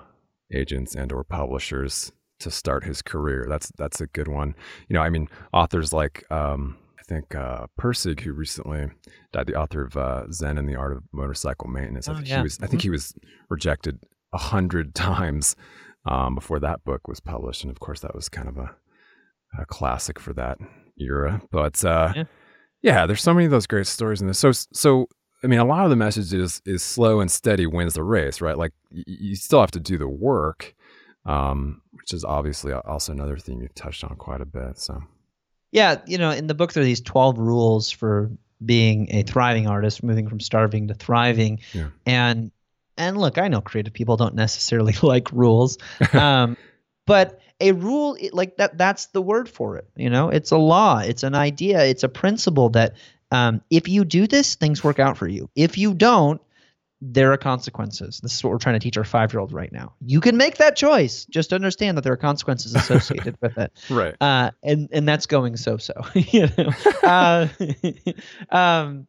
agents 0.53 0.95
and 0.95 1.13
or 1.13 1.23
publishers 1.25 2.11
to 2.41 2.51
start 2.51 2.85
his 2.85 3.03
career. 3.03 3.47
That's 3.49 3.71
that's 3.79 4.01
a 4.01 4.07
good 4.09 4.29
one. 4.29 4.55
You 4.89 4.95
know, 4.95 5.03
I 5.03 5.11
mean, 5.11 5.29
authors 5.53 5.93
like 5.93 6.25
um, 6.33 6.79
I 6.99 7.03
think 7.03 7.35
uh, 7.35 7.67
Pirsig, 7.79 8.21
who 8.21 8.33
recently 8.33 8.89
died, 9.33 9.47
the 9.47 9.55
author 9.55 9.85
of 9.85 9.97
uh, 9.97 10.25
Zen 10.33 10.57
and 10.59 10.69
the 10.69 10.75
Art 10.77 10.97
of 10.97 11.03
Motorcycle 11.13 11.69
Maintenance. 11.69 12.09
I 12.09 12.13
Oh, 12.13 12.17
think 12.17 12.29
yeah. 12.29 12.39
he 12.39 12.43
was. 12.43 12.59
I 12.63 12.67
think 12.67 12.83
he 12.83 12.91
was 12.91 13.15
rejected 13.51 13.99
a 14.33 14.39
hundred 14.39 14.95
times 14.95 15.55
um, 16.05 16.35
before 16.35 16.59
that 16.61 16.85
book 16.85 17.07
was 17.09 17.21
published, 17.21 17.63
and 17.65 17.71
of 17.71 17.81
course, 17.81 18.01
that 18.01 18.15
was 18.15 18.29
kind 18.29 18.49
of 18.49 18.57
a, 18.59 18.75
a 19.59 19.65
classic 19.67 20.19
for 20.19 20.33
that 20.35 20.59
era. 20.99 21.41
But 21.51 21.85
uh, 21.85 22.13
Yeah. 22.17 22.25
yeah. 22.83 23.07
there's 23.07 23.23
so 23.23 23.33
many 23.35 23.45
of 23.47 23.51
those 23.51 23.67
great 23.67 23.87
stories 23.87 24.21
in 24.21 24.27
this. 24.29 24.39
So 24.39 24.53
so 24.53 25.07
I 25.45 25.49
mean, 25.49 25.59
a 25.59 25.65
lot 25.65 25.85
of 25.85 25.91
the 25.91 25.97
message 25.97 26.33
is 26.33 26.63
is 26.65 26.83
slow 26.83 27.21
and 27.21 27.31
steady 27.31 27.67
wins 27.67 27.95
the 27.95 28.05
race, 28.05 28.41
right? 28.41 28.57
Like 28.59 28.73
y- 28.93 29.03
you 29.07 29.37
still 29.37 29.61
have 29.61 29.71
to 29.73 29.81
do 29.81 29.99
the 29.99 30.09
work, 30.09 30.75
um, 31.27 31.83
which 31.93 32.13
is 32.13 32.25
obviously 32.25 32.73
also 32.73 33.13
another 33.13 33.37
theme 33.37 33.61
you've 33.61 33.75
touched 33.75 34.05
on 34.05 34.17
quite 34.17 34.41
a 34.41 34.45
bit. 34.47 34.79
So, 34.79 35.01
yeah, 35.73 36.01
you 36.07 36.19
know, 36.19 36.31
in 36.31 36.47
the 36.47 36.55
book 36.55 36.73
there 36.73 36.83
are 36.83 36.87
these 36.87 37.01
twelve 37.01 37.39
rules 37.39 37.91
for 37.91 38.31
being 38.65 39.09
a 39.11 39.23
thriving 39.25 39.67
artist, 39.67 40.05
moving 40.05 40.29
from 40.29 40.39
starving 40.39 40.87
to 40.89 40.95
thriving, 40.95 41.59
Yeah. 41.73 41.89
and 42.07 42.53
and 42.97 43.17
look, 43.19 43.39
I 43.39 43.49
know 43.49 43.61
creative 43.61 43.93
people 43.93 44.17
don't 44.17 44.35
necessarily 44.35 44.95
like 45.03 45.33
rules, 45.33 45.79
um, 46.13 46.57
but 47.07 47.41
a 47.61 47.73
rule 47.73 48.17
like 48.33 48.57
that 48.57 48.77
that's 48.77 49.07
the 49.07 49.23
word 49.23 49.49
for 49.49 49.77
it. 49.77 49.89
You 49.97 50.11
know, 50.11 50.29
it's 50.29 50.51
a 50.51 50.59
law, 50.59 50.99
it's 50.99 51.23
an 51.23 51.35
idea, 51.35 51.85
it's 51.85 52.03
a 52.03 52.09
principle 52.09 52.71
that 52.71 52.95
um, 53.31 53.63
if 53.71 53.89
you 53.89 54.05
do 54.05 54.27
this, 54.27 54.57
things 54.57 54.85
work 54.85 54.99
out 54.99 55.17
for 55.17 55.27
you. 55.27 55.49
If 55.55 55.79
you 55.79 55.95
don't, 55.95 56.41
there 57.05 57.33
are 57.33 57.37
consequences. 57.37 58.21
This 58.23 58.35
is 58.35 58.45
what 58.45 58.51
we're 58.51 58.59
trying 58.59 58.77
to 58.77 58.79
teach 58.79 58.97
our 58.97 59.05
five 59.05 59.33
year 59.33 59.41
old 59.41 59.53
right 59.53 59.73
now. 59.73 59.95
You 60.01 60.21
can 60.21 60.37
make 60.37 60.59
that 60.59 60.77
choice. 60.77 61.25
Just 61.27 61.53
understand 61.53 61.97
that 61.97 62.03
there 62.03 62.13
are 62.13 62.19
consequences 62.19 62.75
associated 62.77 63.37
with 63.41 63.59
it 63.59 63.73
right. 63.91 64.15
uh, 64.21 64.53
and 64.63 64.89
and 64.93 65.09
that's 65.09 65.27
going 65.27 65.57
so 65.57 65.79
so. 65.79 65.95
you 66.15 66.49
know, 66.57 66.71
uh, 67.03 67.49
um, 68.51 69.09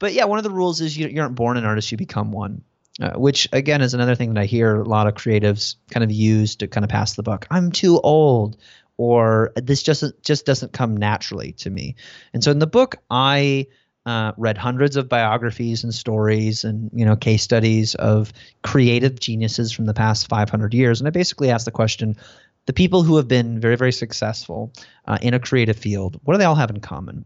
but 0.00 0.12
yeah, 0.14 0.24
one 0.24 0.38
of 0.38 0.44
the 0.44 0.50
rules 0.50 0.80
is 0.80 0.96
you, 0.96 1.06
you 1.06 1.20
aren't 1.20 1.36
born 1.36 1.56
an 1.56 1.64
artist; 1.64 1.92
you 1.92 1.98
become 1.98 2.32
one. 2.32 2.62
Uh, 3.00 3.12
which 3.12 3.48
again 3.52 3.80
is 3.80 3.94
another 3.94 4.16
thing 4.16 4.34
that 4.34 4.40
I 4.40 4.44
hear 4.44 4.80
a 4.80 4.84
lot 4.84 5.06
of 5.06 5.14
creatives 5.14 5.76
kind 5.92 6.02
of 6.02 6.10
use 6.10 6.56
to 6.56 6.66
kind 6.66 6.82
of 6.82 6.90
pass 6.90 7.14
the 7.14 7.22
buck. 7.22 7.46
I'm 7.48 7.70
too 7.70 8.00
old, 8.00 8.56
or 8.96 9.52
this 9.54 9.84
just 9.84 10.02
just 10.22 10.44
doesn't 10.44 10.72
come 10.72 10.96
naturally 10.96 11.52
to 11.52 11.70
me. 11.70 11.94
And 12.34 12.42
so 12.42 12.50
in 12.50 12.58
the 12.58 12.66
book, 12.66 12.96
I 13.08 13.68
uh, 14.04 14.32
read 14.36 14.58
hundreds 14.58 14.96
of 14.96 15.08
biographies 15.08 15.84
and 15.84 15.94
stories 15.94 16.64
and 16.64 16.90
you 16.92 17.04
know 17.04 17.14
case 17.14 17.44
studies 17.44 17.94
of 17.96 18.32
creative 18.62 19.20
geniuses 19.20 19.70
from 19.70 19.84
the 19.84 19.94
past 19.94 20.28
500 20.28 20.74
years, 20.74 21.00
and 21.00 21.06
I 21.06 21.10
basically 21.10 21.50
asked 21.50 21.66
the 21.66 21.70
question: 21.70 22.16
the 22.66 22.72
people 22.72 23.04
who 23.04 23.16
have 23.16 23.28
been 23.28 23.60
very 23.60 23.76
very 23.76 23.92
successful 23.92 24.72
uh, 25.06 25.18
in 25.22 25.34
a 25.34 25.38
creative 25.38 25.76
field, 25.76 26.18
what 26.24 26.34
do 26.34 26.38
they 26.38 26.44
all 26.44 26.56
have 26.56 26.70
in 26.70 26.80
common? 26.80 27.24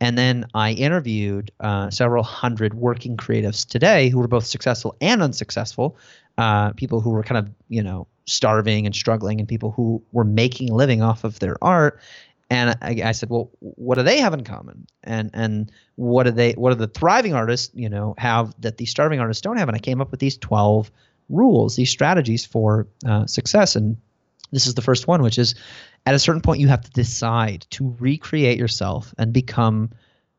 And 0.00 0.16
then 0.16 0.46
I 0.54 0.72
interviewed 0.72 1.50
uh, 1.60 1.90
several 1.90 2.22
hundred 2.22 2.74
working 2.74 3.16
creatives 3.16 3.66
today 3.66 4.08
who 4.08 4.18
were 4.18 4.28
both 4.28 4.46
successful 4.46 4.96
and 5.00 5.22
unsuccessful, 5.22 5.96
uh, 6.36 6.72
people 6.72 7.00
who 7.00 7.10
were 7.10 7.24
kind 7.24 7.38
of 7.38 7.52
you 7.68 7.82
know 7.82 8.06
starving 8.26 8.86
and 8.86 8.94
struggling, 8.94 9.40
and 9.40 9.48
people 9.48 9.72
who 9.72 10.02
were 10.12 10.24
making 10.24 10.70
a 10.70 10.74
living 10.74 11.02
off 11.02 11.24
of 11.24 11.38
their 11.40 11.56
art. 11.62 12.00
And 12.50 12.78
I, 12.80 13.02
I 13.04 13.12
said, 13.12 13.28
well, 13.28 13.50
what 13.60 13.96
do 13.96 14.02
they 14.02 14.20
have 14.20 14.32
in 14.32 14.44
common? 14.44 14.86
And 15.04 15.30
and 15.34 15.72
what 15.96 16.24
do 16.24 16.30
they 16.30 16.52
what 16.52 16.70
do 16.70 16.76
the 16.76 16.86
thriving 16.86 17.34
artists 17.34 17.74
you 17.74 17.88
know 17.88 18.14
have 18.18 18.54
that 18.60 18.76
the 18.76 18.86
starving 18.86 19.20
artists 19.20 19.40
don't 19.40 19.56
have? 19.56 19.68
And 19.68 19.76
I 19.76 19.80
came 19.80 20.00
up 20.00 20.10
with 20.12 20.20
these 20.20 20.36
twelve 20.36 20.90
rules, 21.28 21.76
these 21.76 21.90
strategies 21.90 22.46
for 22.46 22.86
uh, 23.06 23.26
success. 23.26 23.76
And 23.76 23.96
this 24.50 24.66
is 24.66 24.74
the 24.74 24.82
first 24.82 25.06
one, 25.06 25.22
which 25.22 25.38
is 25.38 25.54
at 26.06 26.14
a 26.14 26.18
certain 26.18 26.42
point 26.42 26.60
you 26.60 26.68
have 26.68 26.82
to 26.82 26.90
decide 26.90 27.66
to 27.70 27.96
recreate 27.98 28.58
yourself 28.58 29.14
and 29.18 29.32
become 29.32 29.90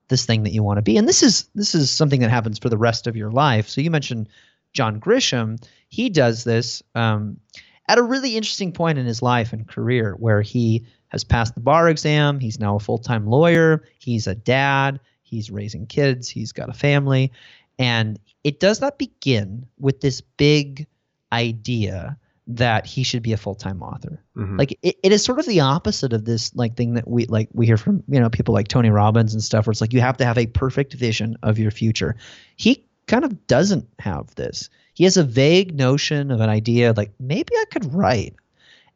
this 0.07 0.25
thing 0.25 0.43
that 0.43 0.53
you 0.53 0.63
want 0.63 0.77
to 0.77 0.81
be. 0.81 0.97
And 0.97 1.07
this 1.07 1.23
is 1.23 1.49
this 1.55 1.75
is 1.75 1.91
something 1.91 2.21
that 2.21 2.29
happens 2.29 2.59
for 2.59 2.69
the 2.69 2.77
rest 2.77 3.07
of 3.07 3.15
your 3.15 3.31
life. 3.31 3.69
So 3.69 3.81
you 3.81 3.91
mentioned 3.91 4.29
John 4.73 4.99
Grisham. 4.99 5.63
He 5.87 6.09
does 6.09 6.43
this 6.43 6.83
um, 6.95 7.39
at 7.87 7.97
a 7.97 8.03
really 8.03 8.35
interesting 8.35 8.71
point 8.71 8.97
in 8.97 9.05
his 9.05 9.21
life 9.21 9.53
and 9.53 9.67
career 9.67 10.15
where 10.17 10.41
he 10.41 10.85
has 11.09 11.23
passed 11.23 11.55
the 11.55 11.61
bar 11.61 11.89
exam. 11.89 12.39
He's 12.39 12.59
now 12.59 12.75
a 12.75 12.79
full 12.79 12.97
time 12.97 13.27
lawyer. 13.27 13.83
He's 13.99 14.27
a 14.27 14.35
dad. 14.35 14.99
He's 15.21 15.51
raising 15.51 15.85
kids. 15.85 16.27
He's 16.27 16.51
got 16.51 16.69
a 16.69 16.73
family. 16.73 17.31
And 17.77 18.19
it 18.43 18.59
does 18.59 18.81
not 18.81 18.97
begin 18.97 19.67
with 19.79 20.01
this 20.01 20.21
big 20.21 20.87
idea 21.31 22.17
that 22.49 22.87
he 22.87 23.03
should 23.03 23.21
be 23.21 23.31
a 23.31 23.37
full-time 23.37 23.83
author. 23.83 24.23
Mhm. 24.35 24.57
Like 24.57 24.77
it, 24.81 24.97
it 25.03 25.11
is 25.11 25.23
sort 25.23 25.37
of 25.37 25.45
the 25.45 25.59
opposite 25.59 26.13
of 26.13 26.25
this 26.25 26.53
like 26.55 26.75
thing 26.75 26.95
that 26.95 27.07
we 27.07 27.25
like 27.27 27.49
we 27.53 27.67
hear 27.67 27.77
from, 27.77 28.03
you 28.07 28.19
know, 28.19 28.29
people 28.29 28.55
like 28.55 28.67
Tony 28.67 28.89
Robbins 28.89 29.33
and 29.33 29.43
stuff 29.43 29.67
where 29.67 29.71
it's 29.71 29.81
like 29.81 29.93
you 29.93 30.01
have 30.01 30.17
to 30.17 30.25
have 30.25 30.37
a 30.37 30.47
perfect 30.47 30.93
vision 30.93 31.37
of 31.43 31.59
your 31.59 31.69
future. 31.69 32.15
He 32.55 32.85
kind 33.05 33.23
of 33.23 33.45
doesn't 33.45 33.87
have 33.99 34.33
this. 34.33 34.69
He 34.95 35.03
has 35.03 35.15
a 35.15 35.23
vague 35.23 35.75
notion 35.75 36.31
of 36.31 36.41
an 36.41 36.49
idea 36.49 36.93
like 36.97 37.11
maybe 37.19 37.53
I 37.55 37.65
could 37.71 37.93
write. 37.93 38.35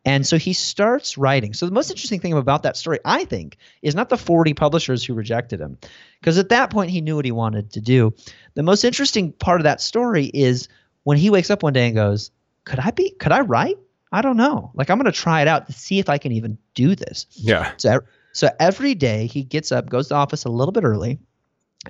And 0.05 0.25
so 0.27 0.37
he 0.37 0.51
starts 0.53 1.17
writing. 1.17 1.53
So 1.53 1.65
the 1.65 1.71
most 1.71 1.89
interesting 1.91 2.19
thing 2.19 2.33
about 2.33 2.63
that 2.63 2.75
story, 2.75 2.99
I 3.05 3.23
think, 3.23 3.57
is 3.81 3.95
not 3.95 4.09
the 4.09 4.17
40 4.17 4.53
publishers 4.53 5.05
who 5.05 5.13
rejected 5.13 5.61
him, 5.61 5.77
because 6.19 6.37
at 6.37 6.49
that 6.49 6.71
point 6.71 6.91
he 6.91 6.99
knew 6.99 7.15
what 7.15 7.23
he 7.23 7.31
wanted 7.31 7.71
to 7.73 7.81
do. 7.81 8.13
The 8.55 8.63
most 8.63 8.83
interesting 8.83 9.31
part 9.31 9.61
of 9.61 9.63
that 9.63 9.79
story 9.79 10.25
is 10.25 10.67
when 11.03 11.17
he 11.17 11.29
wakes 11.29 11.49
up 11.49 11.63
one 11.63 11.71
day 11.71 11.85
and 11.85 11.95
goes, 11.95 12.31
"Could 12.65 12.79
I 12.79 12.91
be? 12.91 13.11
Could 13.11 13.31
I 13.31 13.41
write? 13.41 13.77
I 14.11 14.21
don't 14.21 14.37
know. 14.37 14.71
Like 14.73 14.89
I'm 14.89 14.97
going 14.97 15.11
to 15.11 15.17
try 15.17 15.41
it 15.41 15.47
out 15.47 15.67
to 15.67 15.73
see 15.73 15.99
if 15.99 16.09
I 16.09 16.17
can 16.17 16.31
even 16.31 16.57
do 16.73 16.95
this." 16.95 17.25
yeah. 17.31 17.71
So, 17.77 18.01
so 18.31 18.49
every 18.59 18.95
day 18.95 19.27
he 19.27 19.43
gets 19.43 19.71
up, 19.71 19.89
goes 19.89 20.07
to 20.09 20.15
office 20.15 20.45
a 20.45 20.49
little 20.49 20.71
bit 20.71 20.83
early, 20.83 21.19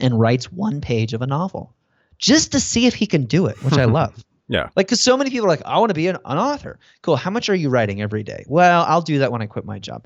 and 0.01 0.19
writes 0.19 0.51
one 0.51 0.81
page 0.81 1.13
of 1.13 1.21
a 1.21 1.27
novel, 1.27 1.73
just 2.17 2.51
to 2.53 2.59
see 2.59 2.87
if 2.87 2.93
he 2.95 3.05
can 3.05 3.25
do 3.25 3.45
it, 3.47 3.61
which 3.63 3.77
I 3.77 3.85
love. 3.99 4.23
Yeah. 4.47 4.69
Like, 4.75 4.87
because 4.87 5.01
so 5.01 5.17
many 5.17 5.29
people 5.29 5.45
are 5.45 5.49
like, 5.49 5.65
I 5.65 5.79
want 5.79 5.89
to 5.89 5.95
be 5.95 6.07
an, 6.07 6.17
an 6.25 6.37
author. 6.37 6.79
Cool. 7.01 7.15
How 7.15 7.31
much 7.31 7.49
are 7.49 7.55
you 7.55 7.69
writing 7.69 8.01
every 8.01 8.23
day? 8.23 8.43
Well, 8.47 8.85
I'll 8.87 9.01
do 9.01 9.19
that 9.19 9.31
when 9.31 9.41
I 9.41 9.45
quit 9.45 9.65
my 9.65 9.79
job. 9.79 10.05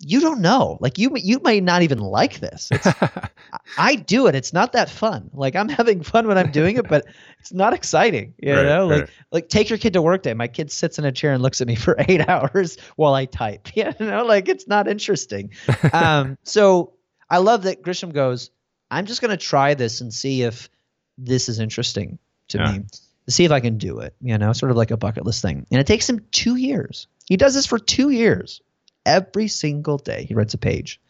You 0.00 0.20
don't 0.20 0.40
know. 0.40 0.78
Like, 0.80 0.98
you 0.98 1.12
you 1.14 1.40
may 1.44 1.60
not 1.60 1.82
even 1.82 1.98
like 1.98 2.40
this. 2.40 2.70
It's, 2.72 2.86
I 3.78 3.94
do 3.94 4.26
it. 4.26 4.34
It's 4.34 4.52
not 4.52 4.72
that 4.72 4.90
fun. 4.90 5.30
Like, 5.32 5.54
I'm 5.54 5.68
having 5.80 6.02
fun 6.02 6.26
when 6.26 6.36
I'm 6.38 6.50
doing 6.50 6.76
it, 6.76 6.88
but 6.88 7.06
it's 7.38 7.52
not 7.52 7.72
exciting. 7.72 8.34
You 8.42 8.54
Right, 8.54 8.64
know, 8.64 8.86
like 8.88 9.00
right. 9.02 9.10
like 9.30 9.48
take 9.48 9.68
your 9.70 9.78
kid 9.78 9.92
to 9.92 10.02
work 10.02 10.22
day. 10.22 10.34
My 10.34 10.48
kid 10.48 10.72
sits 10.72 10.98
in 10.98 11.04
a 11.04 11.12
chair 11.12 11.32
and 11.32 11.42
looks 11.42 11.60
at 11.60 11.66
me 11.68 11.74
for 11.76 11.94
eight 12.08 12.28
hours 12.28 12.78
while 12.96 13.14
I 13.14 13.26
type. 13.26 13.68
You 13.76 13.92
know, 14.00 14.24
like 14.24 14.48
it's 14.48 14.66
not 14.66 14.88
interesting. 14.88 15.50
um, 15.92 16.36
so 16.42 16.94
I 17.30 17.38
love 17.38 17.62
that 17.64 17.82
Grisham 17.82 18.12
goes. 18.12 18.50
I'm 18.90 19.06
just 19.06 19.20
going 19.20 19.30
to 19.30 19.36
try 19.36 19.74
this 19.74 20.00
and 20.00 20.12
see 20.12 20.42
if 20.42 20.68
this 21.16 21.48
is 21.48 21.60
interesting 21.60 22.18
to 22.48 22.58
Yeah. 22.58 22.72
me. 22.72 22.84
To 23.26 23.30
see 23.30 23.44
if 23.44 23.52
I 23.52 23.60
can 23.60 23.78
do 23.78 24.00
it. 24.00 24.16
You 24.20 24.36
know, 24.36 24.52
sort 24.52 24.70
of 24.72 24.76
like 24.76 24.90
a 24.90 24.96
bucket 24.96 25.24
list 25.24 25.42
thing. 25.42 25.64
And 25.70 25.80
it 25.80 25.86
takes 25.86 26.08
him 26.10 26.26
two 26.32 26.56
years. 26.56 27.06
He 27.26 27.36
does 27.36 27.54
this 27.54 27.66
for 27.66 27.78
two 27.78 28.10
years. 28.10 28.60
Every 29.04 29.48
single 29.48 29.98
day, 29.98 30.24
he 30.24 30.34
writes 30.34 30.54
a 30.54 30.58
page, 30.58 31.00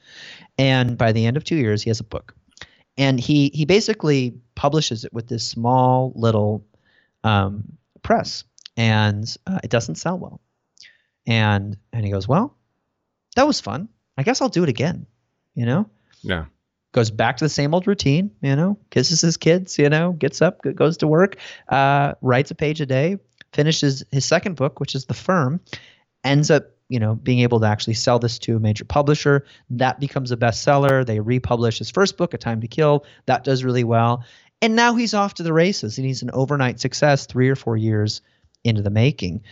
and 0.59 0.97
by 0.97 1.13
the 1.13 1.27
end 1.27 1.37
of 1.37 1.45
two 1.45 1.57
years, 1.57 1.83
he 1.83 1.91
has 1.91 2.01
a 2.01 2.05
book. 2.05 2.35
And 2.99 3.19
he 3.19 3.51
he 3.55 3.65
basically 3.65 4.35
publishes 4.55 5.05
it 5.05 5.13
with 5.13 5.29
this 5.29 5.47
small 5.47 6.13
little 6.15 6.65
um, 7.25 7.65
press, 8.03 8.45
and 8.77 9.25
uh, 9.47 9.61
it 9.65 9.71
doesn't 9.71 9.97
sell 9.97 10.19
well. 10.19 10.41
And 11.27 11.77
and 11.93 12.05
he 12.05 12.11
goes, 12.11 12.29
well, 12.29 12.57
that 13.37 13.47
was 13.47 13.61
fun. 13.61 13.89
I 14.19 14.23
guess 14.23 14.41
I'll 14.43 14.49
do 14.49 14.63
it 14.63 14.69
again. 14.69 15.07
You 15.55 15.67
know, 15.67 15.91
Yeah. 16.23 16.47
goes 16.93 17.11
back 17.11 17.37
to 17.39 17.45
the 17.45 17.49
same 17.49 17.75
old 17.75 17.87
routine. 17.87 18.31
You 18.43 18.57
know, 18.57 18.79
kisses 18.91 19.21
his 19.21 19.37
kids. 19.37 19.79
You 19.79 19.89
know, 19.89 20.13
gets 20.13 20.43
up, 20.43 20.61
goes 20.75 20.99
to 20.99 21.07
work, 21.07 21.37
uh, 21.69 22.15
writes 22.21 22.51
a 22.51 22.55
page 22.55 22.81
a 22.81 22.87
day, 22.87 23.19
finishes 23.53 24.05
his 24.11 24.25
second 24.25 24.57
book, 24.57 24.81
which 24.81 24.95
is 24.95 25.07
The 25.07 25.15
Firm, 25.15 25.61
ends 26.25 26.51
up 26.51 26.65
you 26.93 27.01
know 27.01 27.15
being 27.15 27.41
able 27.41 27.59
to 27.61 27.67
actually 27.67 27.95
sell 27.95 28.19
this 28.19 28.39
to 28.41 28.57
a 28.57 28.61
major 28.61 28.85
publisher. 28.85 29.47
That 29.71 29.99
becomes 29.99 30.31
a 30.31 30.37
bestseller. 30.37 31.05
They 31.05 31.21
republish 31.21 31.79
his 31.79 31.91
first 31.91 32.17
book, 32.17 32.35
A 32.35 32.39
Time 32.39 32.61
to 32.61 32.69
Kill. 32.69 33.07
That 33.27 33.45
does 33.45 33.65
really 33.65 33.85
well. 33.85 34.25
And 34.61 34.77
now 34.77 34.95
he's 34.95 35.15
off 35.15 35.35
to 35.35 35.43
the 35.43 35.53
races 35.53 35.99
and 35.99 36.07
he's 36.07 36.23
an 36.23 36.31
overnight 36.33 36.79
success 36.79 37.27
three 37.27 37.49
or 37.49 37.57
four 37.57 37.77
years 37.77 38.21
into 38.63 38.83
the 38.83 38.91
making. 38.91 39.43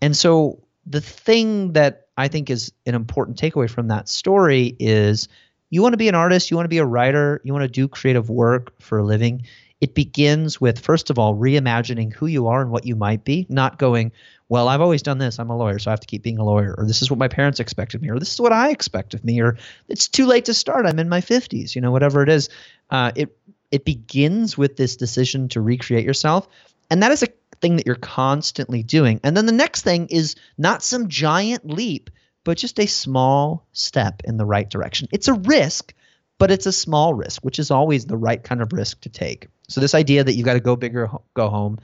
And 0.00 0.16
so 0.16 0.62
the 0.86 1.00
thing 1.00 1.72
that 1.72 2.06
I 2.16 2.28
think 2.28 2.48
is 2.48 2.72
an 2.86 2.94
important 2.94 3.38
takeaway 3.38 3.68
from 3.68 3.88
that 3.88 4.08
story 4.08 4.76
is 4.78 5.28
you 5.70 5.82
want 5.82 5.92
to 5.92 5.98
be 5.98 6.08
an 6.08 6.14
artist, 6.14 6.50
you 6.50 6.56
want 6.56 6.64
to 6.64 6.70
be 6.70 6.78
a 6.78 6.86
writer, 6.86 7.40
you 7.44 7.52
want 7.52 7.64
to 7.64 7.68
do 7.68 7.88
creative 7.88 8.30
work 8.30 8.80
for 8.80 8.98
a 8.98 9.04
living. 9.04 9.44
It 9.80 9.94
begins 9.94 10.60
with, 10.60 10.78
first 10.78 11.10
of 11.10 11.18
all, 11.18 11.34
reimagining 11.34 12.12
who 12.12 12.26
you 12.26 12.46
are 12.46 12.62
and 12.62 12.70
what 12.70 12.86
you 12.86 12.96
might 12.96 13.24
be, 13.24 13.46
not 13.50 13.78
going, 13.78 14.12
well, 14.54 14.68
I've 14.68 14.80
always 14.80 15.02
done 15.02 15.18
this. 15.18 15.40
I'm 15.40 15.50
a 15.50 15.56
lawyer, 15.56 15.80
so 15.80 15.90
I 15.90 15.92
have 15.94 15.98
to 15.98 16.06
keep 16.06 16.22
being 16.22 16.38
a 16.38 16.44
lawyer. 16.44 16.76
Or 16.78 16.86
this 16.86 17.02
is 17.02 17.10
what 17.10 17.18
my 17.18 17.26
parents 17.26 17.58
expect 17.58 17.92
of 17.92 18.00
me. 18.00 18.08
Or 18.08 18.20
this 18.20 18.32
is 18.32 18.40
what 18.40 18.52
I 18.52 18.70
expect 18.70 19.12
of 19.12 19.24
me. 19.24 19.40
Or 19.40 19.58
it's 19.88 20.06
too 20.06 20.26
late 20.26 20.44
to 20.44 20.54
start. 20.54 20.86
I'm 20.86 21.00
in 21.00 21.08
my 21.08 21.20
50s. 21.20 21.74
You 21.74 21.80
know, 21.80 21.90
whatever 21.90 22.22
it 22.22 22.28
is. 22.28 22.48
Uh, 22.88 23.10
it 23.16 23.36
it 23.72 23.84
begins 23.84 24.56
with 24.56 24.76
this 24.76 24.94
decision 24.94 25.48
to 25.48 25.60
recreate 25.60 26.04
yourself, 26.04 26.46
and 26.88 27.02
that 27.02 27.10
is 27.10 27.24
a 27.24 27.28
thing 27.60 27.74
that 27.74 27.84
you're 27.84 27.96
constantly 27.96 28.84
doing. 28.84 29.18
And 29.24 29.36
then 29.36 29.46
the 29.46 29.50
next 29.50 29.82
thing 29.82 30.06
is 30.06 30.36
not 30.56 30.84
some 30.84 31.08
giant 31.08 31.68
leap, 31.68 32.08
but 32.44 32.56
just 32.56 32.78
a 32.78 32.86
small 32.86 33.66
step 33.72 34.22
in 34.22 34.36
the 34.36 34.46
right 34.46 34.70
direction. 34.70 35.08
It's 35.10 35.26
a 35.26 35.34
risk, 35.34 35.92
but 36.38 36.52
it's 36.52 36.66
a 36.66 36.72
small 36.72 37.12
risk, 37.12 37.42
which 37.42 37.58
is 37.58 37.72
always 37.72 38.06
the 38.06 38.16
right 38.16 38.44
kind 38.44 38.62
of 38.62 38.72
risk 38.72 39.00
to 39.00 39.08
take. 39.08 39.48
So 39.66 39.80
this 39.80 39.96
idea 39.96 40.22
that 40.22 40.34
you 40.34 40.44
got 40.44 40.54
to 40.54 40.60
go 40.60 40.76
big 40.76 40.94
or 40.94 41.10
go 41.34 41.48
home 41.48 41.80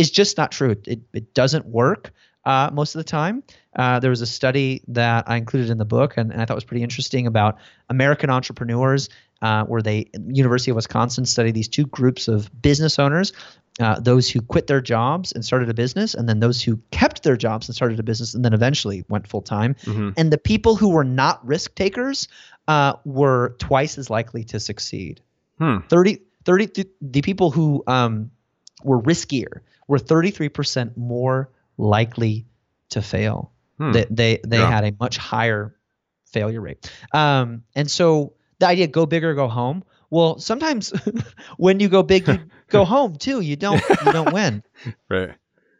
is 0.00 0.10
just 0.10 0.36
not 0.36 0.50
true. 0.52 0.70
It, 0.86 1.00
it 1.12 1.34
doesn't 1.34 1.66
work 1.66 2.12
uh, 2.44 2.70
most 2.72 2.94
of 2.94 3.00
the 3.00 3.04
time. 3.04 3.42
Uh, 3.76 4.00
there 4.00 4.10
was 4.10 4.22
a 4.22 4.26
study 4.26 4.82
that 4.88 5.28
I 5.28 5.36
included 5.36 5.70
in 5.70 5.78
the 5.78 5.84
book, 5.84 6.16
and, 6.16 6.32
and 6.32 6.40
I 6.40 6.44
thought 6.44 6.56
was 6.56 6.64
pretty 6.64 6.82
interesting 6.82 7.26
about 7.26 7.58
American 7.88 8.30
entrepreneurs. 8.30 9.08
uh, 9.42 9.64
where 9.64 9.80
they 9.82 10.04
University 10.28 10.70
of 10.70 10.76
Wisconsin 10.76 11.24
studied 11.24 11.54
these 11.54 11.68
two 11.68 11.86
groups 11.86 12.28
of 12.28 12.50
business 12.60 12.98
owners. 12.98 13.32
Uh, 13.78 13.98
those 13.98 14.28
who 14.28 14.42
quit 14.42 14.66
their 14.66 14.82
jobs 14.82 15.32
and 15.32 15.42
started 15.44 15.70
a 15.70 15.74
business, 15.74 16.14
and 16.14 16.28
then 16.28 16.40
those 16.40 16.60
who 16.66 16.76
kept 16.90 17.22
their 17.22 17.36
jobs 17.36 17.66
and 17.68 17.74
started 17.74 17.98
a 17.98 18.02
business, 18.02 18.34
and 18.34 18.44
then 18.44 18.52
eventually 18.52 19.02
went 19.08 19.26
full 19.26 19.40
time. 19.40 19.74
Mhm. 19.84 20.12
And 20.18 20.30
the 20.30 20.36
people 20.52 20.76
who 20.76 20.90
were 20.90 21.04
not 21.04 21.40
risk 21.46 21.74
takers 21.74 22.28
uh, 22.68 22.92
were 23.06 23.56
twice 23.58 23.96
as 23.96 24.10
likely 24.10 24.44
to 24.44 24.60
succeed. 24.60 25.22
Hmm. 25.58 25.78
30, 25.88 26.18
30 26.44 26.66
th- 26.66 26.88
the 27.00 27.22
people 27.22 27.50
who 27.50 27.82
um, 27.86 28.30
were 28.84 29.00
riskier 29.00 29.60
were 29.90 29.98
33% 29.98 30.96
more 30.96 31.50
likely 31.76 32.46
to 32.90 33.02
fail. 33.02 33.52
Hmm. 33.78 33.92
They 33.92 34.06
they, 34.08 34.40
they 34.46 34.58
Yeah. 34.58 34.70
had 34.70 34.84
a 34.84 34.92
much 35.00 35.16
higher 35.16 35.76
failure 36.26 36.60
rate. 36.60 36.90
Um, 37.12 37.64
and 37.74 37.90
so 37.90 38.34
the 38.60 38.68
idea 38.68 38.86
go 38.86 39.04
big 39.04 39.24
or 39.24 39.34
go 39.34 39.48
home. 39.48 39.82
Well, 40.10 40.38
sometimes 40.38 40.92
when 41.56 41.80
you 41.80 41.88
go 41.88 42.02
big, 42.02 42.28
you 42.28 42.38
go 42.68 42.84
home 42.84 43.16
too. 43.16 43.40
You 43.40 43.56
don't 43.56 43.82
you 44.06 44.12
don't 44.12 44.32
win. 44.32 44.62
Right. 45.10 45.34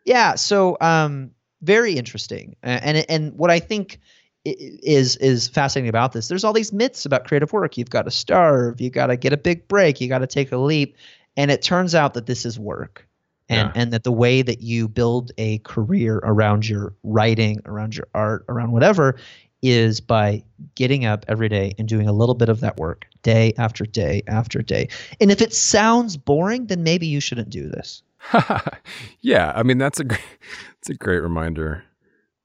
Yeah. 0.04 0.34
So 0.34 0.76
um, 0.80 1.30
very 1.62 1.94
interesting. 1.94 2.56
And 2.62 3.04
and 3.08 3.32
what 3.38 3.50
I 3.50 3.60
think 3.60 4.00
is 4.44 5.16
is 5.16 5.48
fascinating 5.48 5.88
about 5.88 6.12
this, 6.12 6.26
there's 6.28 6.42
all 6.44 6.52
these 6.52 6.72
myths 6.72 7.06
about 7.06 7.26
creative 7.26 7.52
work. 7.52 7.76
You've 7.78 7.90
got 7.90 8.02
to 8.06 8.10
starve. 8.10 8.80
You 8.80 8.90
got 8.90 9.06
to 9.06 9.16
get 9.16 9.32
a 9.32 9.36
big 9.36 9.68
break. 9.68 10.00
You 10.00 10.08
got 10.08 10.18
to 10.20 10.26
take 10.26 10.50
a 10.52 10.56
leap. 10.56 10.96
And 11.36 11.50
it 11.50 11.62
turns 11.62 11.94
out 11.94 12.14
that 12.14 12.26
this 12.26 12.44
is 12.44 12.58
work. 12.58 13.06
And, 13.50 13.70
Yeah. 13.74 13.82
and 13.82 13.92
that 13.92 14.04
the 14.04 14.12
way 14.12 14.40
that 14.40 14.62
you 14.62 14.88
build 14.88 15.32
a 15.36 15.58
career 15.58 16.16
around 16.22 16.66
your 16.68 16.94
writing, 17.02 17.60
around 17.66 17.96
your 17.96 18.06
art, 18.14 18.44
around 18.48 18.72
whatever, 18.72 19.16
is 19.62 20.00
by 20.00 20.42
getting 20.74 21.04
up 21.04 21.26
every 21.28 21.48
day 21.50 21.74
and 21.78 21.86
doing 21.86 22.08
a 22.08 22.12
little 22.12 22.34
bit 22.34 22.48
of 22.48 22.60
that 22.60 22.78
work 22.78 23.04
day 23.22 23.52
after 23.58 23.84
day 23.84 24.22
after 24.26 24.62
day. 24.62 24.88
And 25.20 25.30
if 25.30 25.42
it 25.42 25.52
sounds 25.52 26.16
boring, 26.16 26.66
then 26.68 26.82
maybe 26.82 27.06
you 27.06 27.20
shouldn't 27.20 27.50
do 27.50 27.68
this. 27.68 28.02
yeah, 29.20 29.52
I 29.54 29.62
mean 29.62 29.78
that's 29.78 30.00
a 30.00 30.04
great, 30.04 30.20
it's 30.78 30.88
a 30.88 30.94
great 30.94 31.20
reminder 31.20 31.84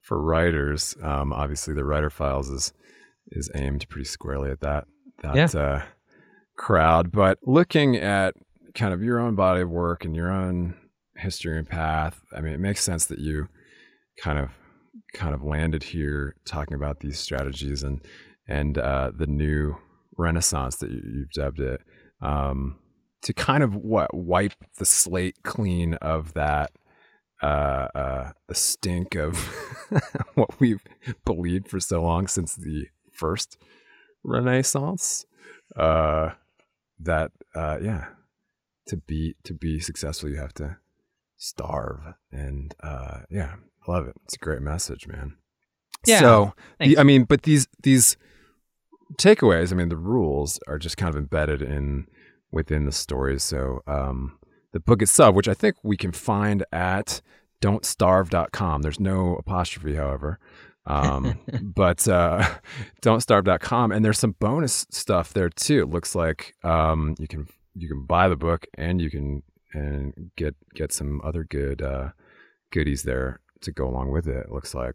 for 0.00 0.20
writers. 0.20 0.94
Um, 1.02 1.32
obviously, 1.32 1.72
the 1.74 1.84
writer 1.84 2.10
files 2.10 2.50
is 2.50 2.72
is 3.32 3.50
aimed 3.54 3.88
pretty 3.88 4.04
squarely 4.06 4.50
at 4.50 4.60
that 4.60 4.86
that 5.22 5.54
uh, 5.54 5.82
crowd. 6.56 7.12
But 7.12 7.38
looking 7.42 7.96
at 7.96 8.34
kind 8.74 8.92
of 8.92 9.02
your 9.02 9.18
own 9.18 9.34
body 9.36 9.62
of 9.62 9.70
work 9.70 10.04
and 10.04 10.14
your 10.14 10.30
own 10.30 10.74
history 11.18 11.58
and 11.58 11.68
path, 11.68 12.20
I 12.34 12.40
mean, 12.40 12.52
it 12.52 12.60
makes 12.60 12.82
sense 12.82 13.06
that 13.06 13.18
you 13.18 13.48
kind 14.18 14.38
of 14.38 14.50
kind 15.14 15.34
of 15.34 15.42
landed 15.42 15.82
here 15.82 16.36
talking 16.46 16.74
about 16.74 17.00
these 17.00 17.18
strategies 17.18 17.82
and 17.82 18.00
and 18.48 18.78
uh, 18.78 19.10
the 19.16 19.26
new 19.26 19.76
renaissance 20.16 20.76
that 20.76 20.90
you, 20.90 21.02
you've 21.04 21.32
dubbed 21.32 21.60
it. 21.60 21.80
Um, 22.22 22.78
to 23.22 23.32
kind 23.32 23.62
of 23.62 23.74
what 23.74 24.14
wipe 24.14 24.54
the 24.78 24.84
slate 24.84 25.42
clean 25.42 25.94
of 25.94 26.34
that 26.34 26.70
uh, 27.42 27.88
uh, 27.94 28.32
the 28.48 28.54
stink 28.54 29.14
of 29.14 29.36
what 30.34 30.58
we've 30.60 30.82
believed 31.24 31.68
for 31.68 31.80
so 31.80 32.02
long 32.02 32.26
since 32.26 32.54
the 32.54 32.86
first 33.12 33.58
Renaissance. 34.24 35.26
Uh, 35.74 36.30
that 37.00 37.32
uh, 37.54 37.78
yeah, 37.82 38.06
to 38.88 38.96
be 38.96 39.34
to 39.44 39.52
be 39.52 39.80
successful, 39.80 40.30
you 40.30 40.36
have 40.36 40.54
to 40.54 40.78
starve, 41.36 42.14
and 42.32 42.74
uh, 42.82 43.20
yeah, 43.30 43.54
I 43.86 43.90
love 43.90 44.06
it. 44.06 44.14
It's 44.24 44.34
a 44.34 44.38
great 44.38 44.62
message, 44.62 45.06
man. 45.06 45.36
Yeah, 46.06 46.20
So 46.20 46.54
thanks. 46.78 46.98
I 46.98 47.02
mean, 47.02 47.24
but 47.24 47.42
these 47.42 47.66
these 47.82 48.16
takeaways, 49.14 49.72
I 49.72 49.76
mean, 49.76 49.88
the 49.88 49.96
rules 49.96 50.58
are 50.66 50.78
just 50.78 50.96
kind 50.96 51.08
of 51.08 51.16
embedded 51.16 51.62
in 51.62 52.06
within 52.50 52.86
the 52.86 52.92
stories. 52.92 53.42
So 53.42 53.82
um, 53.86 54.38
the 54.72 54.80
book 54.80 55.02
itself, 55.02 55.34
which 55.34 55.48
I 55.48 55.54
think 55.54 55.76
we 55.82 55.96
can 55.96 56.12
find 56.12 56.64
at 56.72 57.20
don'tstarve.com. 57.62 58.82
There's 58.82 59.00
no 59.00 59.36
apostrophe, 59.36 59.94
however. 59.94 60.38
Um, 60.86 61.38
but 61.62 62.06
uh, 62.06 62.46
don'tstarve.com. 63.02 63.92
And 63.92 64.04
there's 64.04 64.18
some 64.18 64.36
bonus 64.38 64.86
stuff 64.90 65.32
there 65.32 65.50
too. 65.50 65.82
It 65.82 65.90
looks 65.90 66.14
like 66.14 66.54
um, 66.62 67.14
you 67.18 67.28
can 67.28 67.46
you 67.74 67.88
can 67.88 68.06
buy 68.06 68.28
the 68.28 68.36
book 68.36 68.66
and 68.74 69.00
you 69.00 69.10
can 69.10 69.42
and 69.76 70.30
get 70.36 70.56
get 70.74 70.92
some 70.92 71.20
other 71.22 71.44
good 71.44 71.82
uh, 71.82 72.10
goodies 72.72 73.02
there 73.02 73.40
to 73.60 73.72
go 73.72 73.86
along 73.86 74.10
with 74.10 74.26
it. 74.26 74.46
It 74.46 74.50
looks 74.50 74.74
like. 74.74 74.94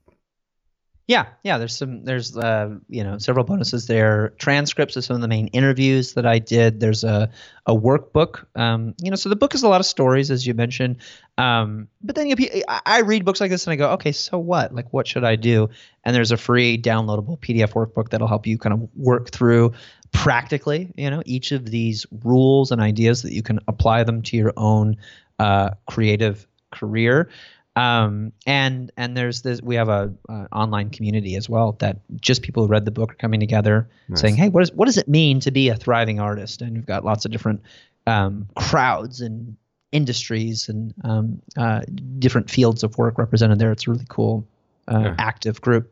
Yeah, 1.07 1.25
yeah. 1.43 1.57
There's 1.57 1.75
some. 1.75 2.05
There's 2.05 2.37
uh, 2.37 2.77
you 2.87 3.03
know, 3.03 3.17
several 3.17 3.43
bonuses 3.43 3.85
there. 3.85 4.29
Transcripts 4.37 4.95
of 4.95 5.03
some 5.03 5.15
of 5.15 5.21
the 5.21 5.27
main 5.27 5.47
interviews 5.47 6.13
that 6.13 6.25
I 6.25 6.39
did. 6.39 6.79
There's 6.79 7.03
a 7.03 7.29
a 7.65 7.75
workbook. 7.75 8.45
Um, 8.55 8.95
you 9.01 9.09
know, 9.09 9.17
so 9.17 9.27
the 9.27 9.35
book 9.35 9.53
is 9.53 9.63
a 9.63 9.67
lot 9.67 9.81
of 9.81 9.85
stories, 9.85 10.31
as 10.31 10.47
you 10.47 10.53
mentioned. 10.53 10.97
Um, 11.37 11.89
but 12.01 12.15
then 12.15 12.27
you, 12.27 12.35
I 12.67 12.81
I 12.85 13.01
read 13.01 13.25
books 13.25 13.41
like 13.41 13.51
this 13.51 13.67
and 13.67 13.73
I 13.73 13.75
go, 13.75 13.91
okay, 13.91 14.13
so 14.13 14.37
what? 14.37 14.73
Like, 14.73 14.93
what 14.93 15.05
should 15.05 15.25
I 15.25 15.35
do? 15.35 15.69
And 16.05 16.15
there's 16.15 16.31
a 16.31 16.37
free 16.37 16.81
downloadable 16.81 17.37
PDF 17.39 17.73
workbook 17.73 18.09
that'll 18.09 18.27
help 18.27 18.47
you 18.47 18.57
kind 18.57 18.73
of 18.73 18.89
work 18.95 19.31
through 19.31 19.73
practically. 20.11 20.91
You 20.95 21.09
know, 21.09 21.23
each 21.25 21.51
of 21.51 21.65
these 21.65 22.05
rules 22.23 22.71
and 22.71 22.81
ideas 22.81 23.21
that 23.23 23.33
you 23.33 23.41
can 23.43 23.59
apply 23.67 24.03
them 24.03 24.21
to 24.23 24.37
your 24.37 24.53
own 24.57 24.97
uh, 25.39 25.71
creative 25.87 26.47
career 26.71 27.29
um, 27.75 28.33
and 28.45 28.91
and 28.97 29.15
there's 29.15 29.43
this 29.43 29.61
we 29.61 29.75
have 29.75 29.87
a, 29.89 30.13
uh 30.29 30.45
online 30.51 30.89
community 30.89 31.35
as 31.35 31.49
well 31.49 31.73
that 31.79 31.99
just 32.19 32.41
people 32.41 32.63
who 32.63 32.69
read 32.69 32.85
the 32.85 32.91
book 32.91 33.13
are 33.13 33.15
coming 33.15 33.39
together 33.39 33.89
Nice. 34.09 34.21
saying 34.21 34.35
hey 34.35 34.49
what 34.49 34.63
is 34.63 34.73
what 34.73 34.85
does 34.85 34.97
it 34.97 35.07
mean 35.07 35.39
to 35.39 35.51
be 35.51 35.69
a 35.69 35.75
thriving 35.75 36.19
artist 36.19 36.61
and 36.61 36.73
we've 36.73 36.85
got 36.85 37.05
lots 37.05 37.23
of 37.25 37.31
different 37.31 37.61
um, 38.07 38.47
crowds 38.55 39.21
and 39.21 39.55
industries 39.93 40.67
and 40.67 40.93
um, 41.03 41.41
uh, 41.57 41.81
different 42.19 42.49
fields 42.49 42.83
of 42.83 42.97
work 42.97 43.17
represented 43.17 43.59
there 43.59 43.71
it's 43.71 43.87
a 43.87 43.91
really 43.91 44.05
cool 44.09 44.45
uh, 44.89 44.99
Yeah. 44.99 45.15
active 45.17 45.61
group 45.61 45.91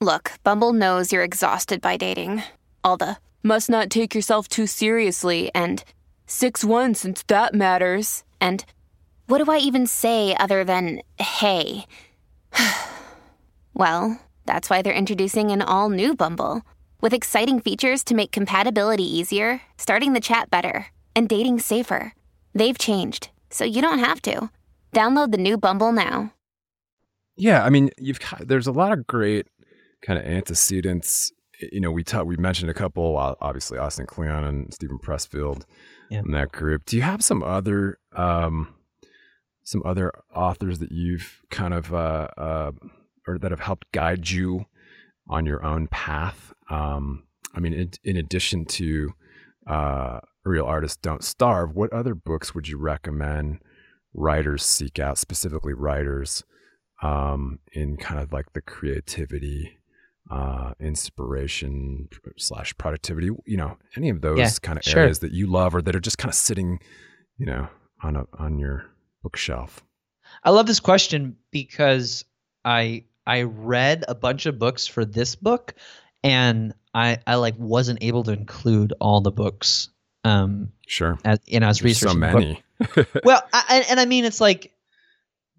Look, 0.00 0.34
Bumble 0.44 0.72
knows 0.72 1.12
you're 1.12 1.24
exhausted 1.24 1.80
by 1.80 1.96
dating. 1.96 2.44
All 2.84 2.96
the 2.96 3.18
must 3.42 3.70
not 3.70 3.90
take 3.90 4.14
yourself 4.14 4.48
too 4.48 4.66
seriously 4.66 5.50
and 5.54 5.84
6 6.26 6.64
1 6.64 6.94
since 6.94 7.22
that 7.28 7.54
matters. 7.54 8.24
And 8.40 8.64
what 9.26 9.44
do 9.44 9.50
I 9.50 9.58
even 9.58 9.86
say 9.86 10.36
other 10.36 10.64
than 10.64 11.02
hey? 11.18 11.86
well, 13.74 14.20
that's 14.46 14.70
why 14.70 14.82
they're 14.82 14.92
introducing 14.92 15.50
an 15.50 15.62
all 15.62 15.90
new 15.90 16.14
Bumble 16.14 16.62
with 17.00 17.14
exciting 17.14 17.60
features 17.60 18.02
to 18.04 18.14
make 18.14 18.32
compatibility 18.32 19.04
easier, 19.04 19.60
starting 19.76 20.12
the 20.12 20.20
chat 20.20 20.50
better, 20.50 20.86
and 21.14 21.28
dating 21.28 21.60
safer. 21.60 22.12
They've 22.54 22.78
changed, 22.78 23.30
so 23.50 23.64
you 23.64 23.82
don't 23.82 24.00
have 24.00 24.20
to. 24.22 24.50
Download 24.92 25.30
the 25.30 25.38
new 25.38 25.58
Bumble 25.58 25.92
now. 25.92 26.32
Yeah, 27.36 27.64
I 27.64 27.70
mean, 27.70 27.90
you've 27.98 28.18
got, 28.18 28.48
there's 28.48 28.66
a 28.66 28.72
lot 28.72 28.92
of 28.92 29.06
great 29.06 29.46
kind 30.02 30.18
of 30.18 30.24
antecedents. 30.24 31.32
You 31.60 31.80
know, 31.80 31.90
we 31.90 32.04
ta- 32.04 32.22
we 32.22 32.36
mentioned 32.36 32.70
a 32.70 32.74
couple, 32.74 33.16
obviously 33.16 33.78
Austin 33.78 34.06
Kleon 34.06 34.44
and 34.44 34.72
Steven 34.74 34.98
Pressfield 34.98 35.64
Yeah. 36.10 36.20
in 36.20 36.30
that 36.32 36.52
group. 36.52 36.84
Do 36.86 36.96
you 36.96 37.02
have 37.02 37.22
some 37.24 37.42
other 37.42 37.98
um, 38.14 38.74
some 39.64 39.82
other 39.84 40.12
authors 40.34 40.78
that 40.78 40.92
you've 40.92 41.42
kind 41.50 41.74
of 41.74 41.92
uh, 41.92 42.28
uh, 42.36 42.72
or 43.26 43.38
that 43.38 43.50
have 43.50 43.60
helped 43.60 43.90
guide 43.92 44.30
you 44.30 44.66
on 45.28 45.46
your 45.46 45.64
own 45.64 45.88
path? 45.88 46.52
Um, 46.70 47.24
I 47.54 47.60
mean, 47.60 47.72
in, 47.74 47.90
in 48.04 48.16
addition 48.16 48.64
to 48.66 49.12
uh, 49.66 50.20
Real 50.44 50.64
Artists 50.64 50.96
Don't 50.96 51.24
Starve, 51.24 51.74
what 51.74 51.92
other 51.92 52.14
books 52.14 52.54
would 52.54 52.68
you 52.68 52.78
recommend 52.78 53.58
writers 54.14 54.64
seek 54.64 54.98
out, 54.98 55.18
specifically 55.18 55.74
writers? 55.74 56.44
um, 57.00 57.60
in 57.72 57.96
kind 57.96 58.18
of 58.20 58.32
like 58.32 58.52
the 58.54 58.60
creativity, 58.60 59.78
uh, 60.30 60.72
inspiration 60.80 62.08
slash 62.36 62.76
productivity. 62.78 63.30
You 63.46 63.56
know, 63.56 63.78
any 63.96 64.08
of 64.10 64.20
those 64.20 64.38
Yeah, 64.38 64.50
kind 64.62 64.78
of 64.78 64.84
sure. 64.84 65.02
areas 65.02 65.20
that 65.20 65.32
you 65.32 65.46
love 65.46 65.74
or 65.74 65.82
that 65.82 65.94
are 65.96 66.00
just 66.00 66.18
kind 66.18 66.30
of 66.30 66.34
sitting, 66.34 66.80
you 67.38 67.46
know, 67.46 67.68
on 68.02 68.16
a 68.16 68.26
on 68.38 68.58
your 68.58 68.84
bookshelf. 69.22 69.82
I 70.44 70.50
love 70.50 70.66
this 70.66 70.80
question 70.80 71.36
because 71.50 72.24
I 72.64 73.04
I 73.26 73.42
read 73.42 74.04
a 74.08 74.14
bunch 74.14 74.46
of 74.46 74.58
books 74.58 74.86
for 74.86 75.04
this 75.04 75.34
book 75.34 75.74
and 76.22 76.74
I 76.94 77.18
I 77.26 77.36
like 77.36 77.54
wasn't 77.58 78.02
able 78.02 78.24
to 78.24 78.32
include 78.32 78.92
all 79.00 79.20
the 79.20 79.30
books 79.32 79.88
um 80.24 80.72
Sure, 80.86 81.18
as 81.24 81.38
you 81.46 81.60
know 81.60 81.68
as 81.68 81.78
there's 81.80 82.02
research 82.02 82.12
so 82.12 82.18
many. 82.18 82.62
well 83.24 83.42
I, 83.52 83.64
and, 83.70 83.86
and 83.90 84.00
I 84.00 84.04
mean 84.04 84.24
it's 84.24 84.40
like 84.40 84.72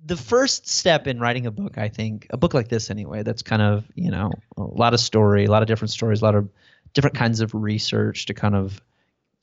the 0.06 0.18
first 0.18 0.68
step 0.68 1.08
in 1.08 1.20
writing 1.20 1.46
a 1.46 1.52
book 1.52 1.78
I 1.78 1.90
think 1.90 2.28
a 2.30 2.38
book 2.38 2.54
like 2.54 2.70
this 2.70 2.90
anyway 2.90 3.24
that's 3.24 3.42
kind 3.42 3.62
of 3.62 3.86
you 3.96 4.12
know 4.12 4.32
a 4.58 4.62
lot 4.64 4.94
of 4.94 5.00
story 5.00 5.46
a 5.46 5.52
lot 5.52 5.62
of 5.62 5.68
different 5.68 5.92
stories 5.92 6.22
a 6.22 6.26
lot 6.26 6.36
of 6.36 6.50
different 6.94 7.16
kinds 7.16 7.42
of 7.42 7.54
research 7.54 8.26
to 8.28 8.34
kind 8.34 8.56
of 8.56 8.82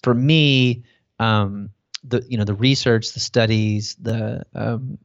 for 0.03 0.15
me 0.15 0.85
um 1.19 1.71
the 2.05 2.25
you 2.29 2.39
know 2.39 2.45
the 2.45 2.55
research 2.55 3.13
the 3.13 3.21
studies 3.21 3.97
the 4.01 4.45
um 4.55 4.99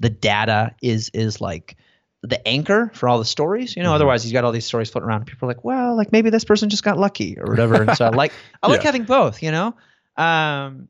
the 0.00 0.10
data 0.10 0.74
is 0.82 1.10
is 1.14 1.40
like 1.40 1.76
the 2.22 2.46
anchor 2.46 2.90
for 2.94 3.08
all 3.08 3.18
the 3.18 3.24
stories. 3.24 3.76
You 3.76 3.82
know, 3.82 3.92
Mhm. 3.92 3.94
otherwise 3.94 4.26
you've 4.26 4.34
got 4.34 4.44
all 4.44 4.52
these 4.52 4.66
stories 4.66 4.90
floating 4.90 5.08
around. 5.08 5.20
And 5.22 5.26
people 5.26 5.46
are 5.46 5.52
like, 5.52 5.64
well, 5.64 5.96
like 5.96 6.12
maybe 6.12 6.28
this 6.28 6.44
person 6.44 6.68
just 6.68 6.82
got 6.82 6.98
lucky 6.98 7.38
or 7.38 7.48
whatever. 7.48 7.80
And 7.80 7.96
so 7.96 8.04
I 8.04 8.10
like 8.10 8.32
I 8.62 8.68
like 8.68 8.80
Yeah. 8.80 8.88
having 8.88 9.04
both. 9.04 9.42
You 9.42 9.52
know, 9.52 9.74
um, 10.18 10.88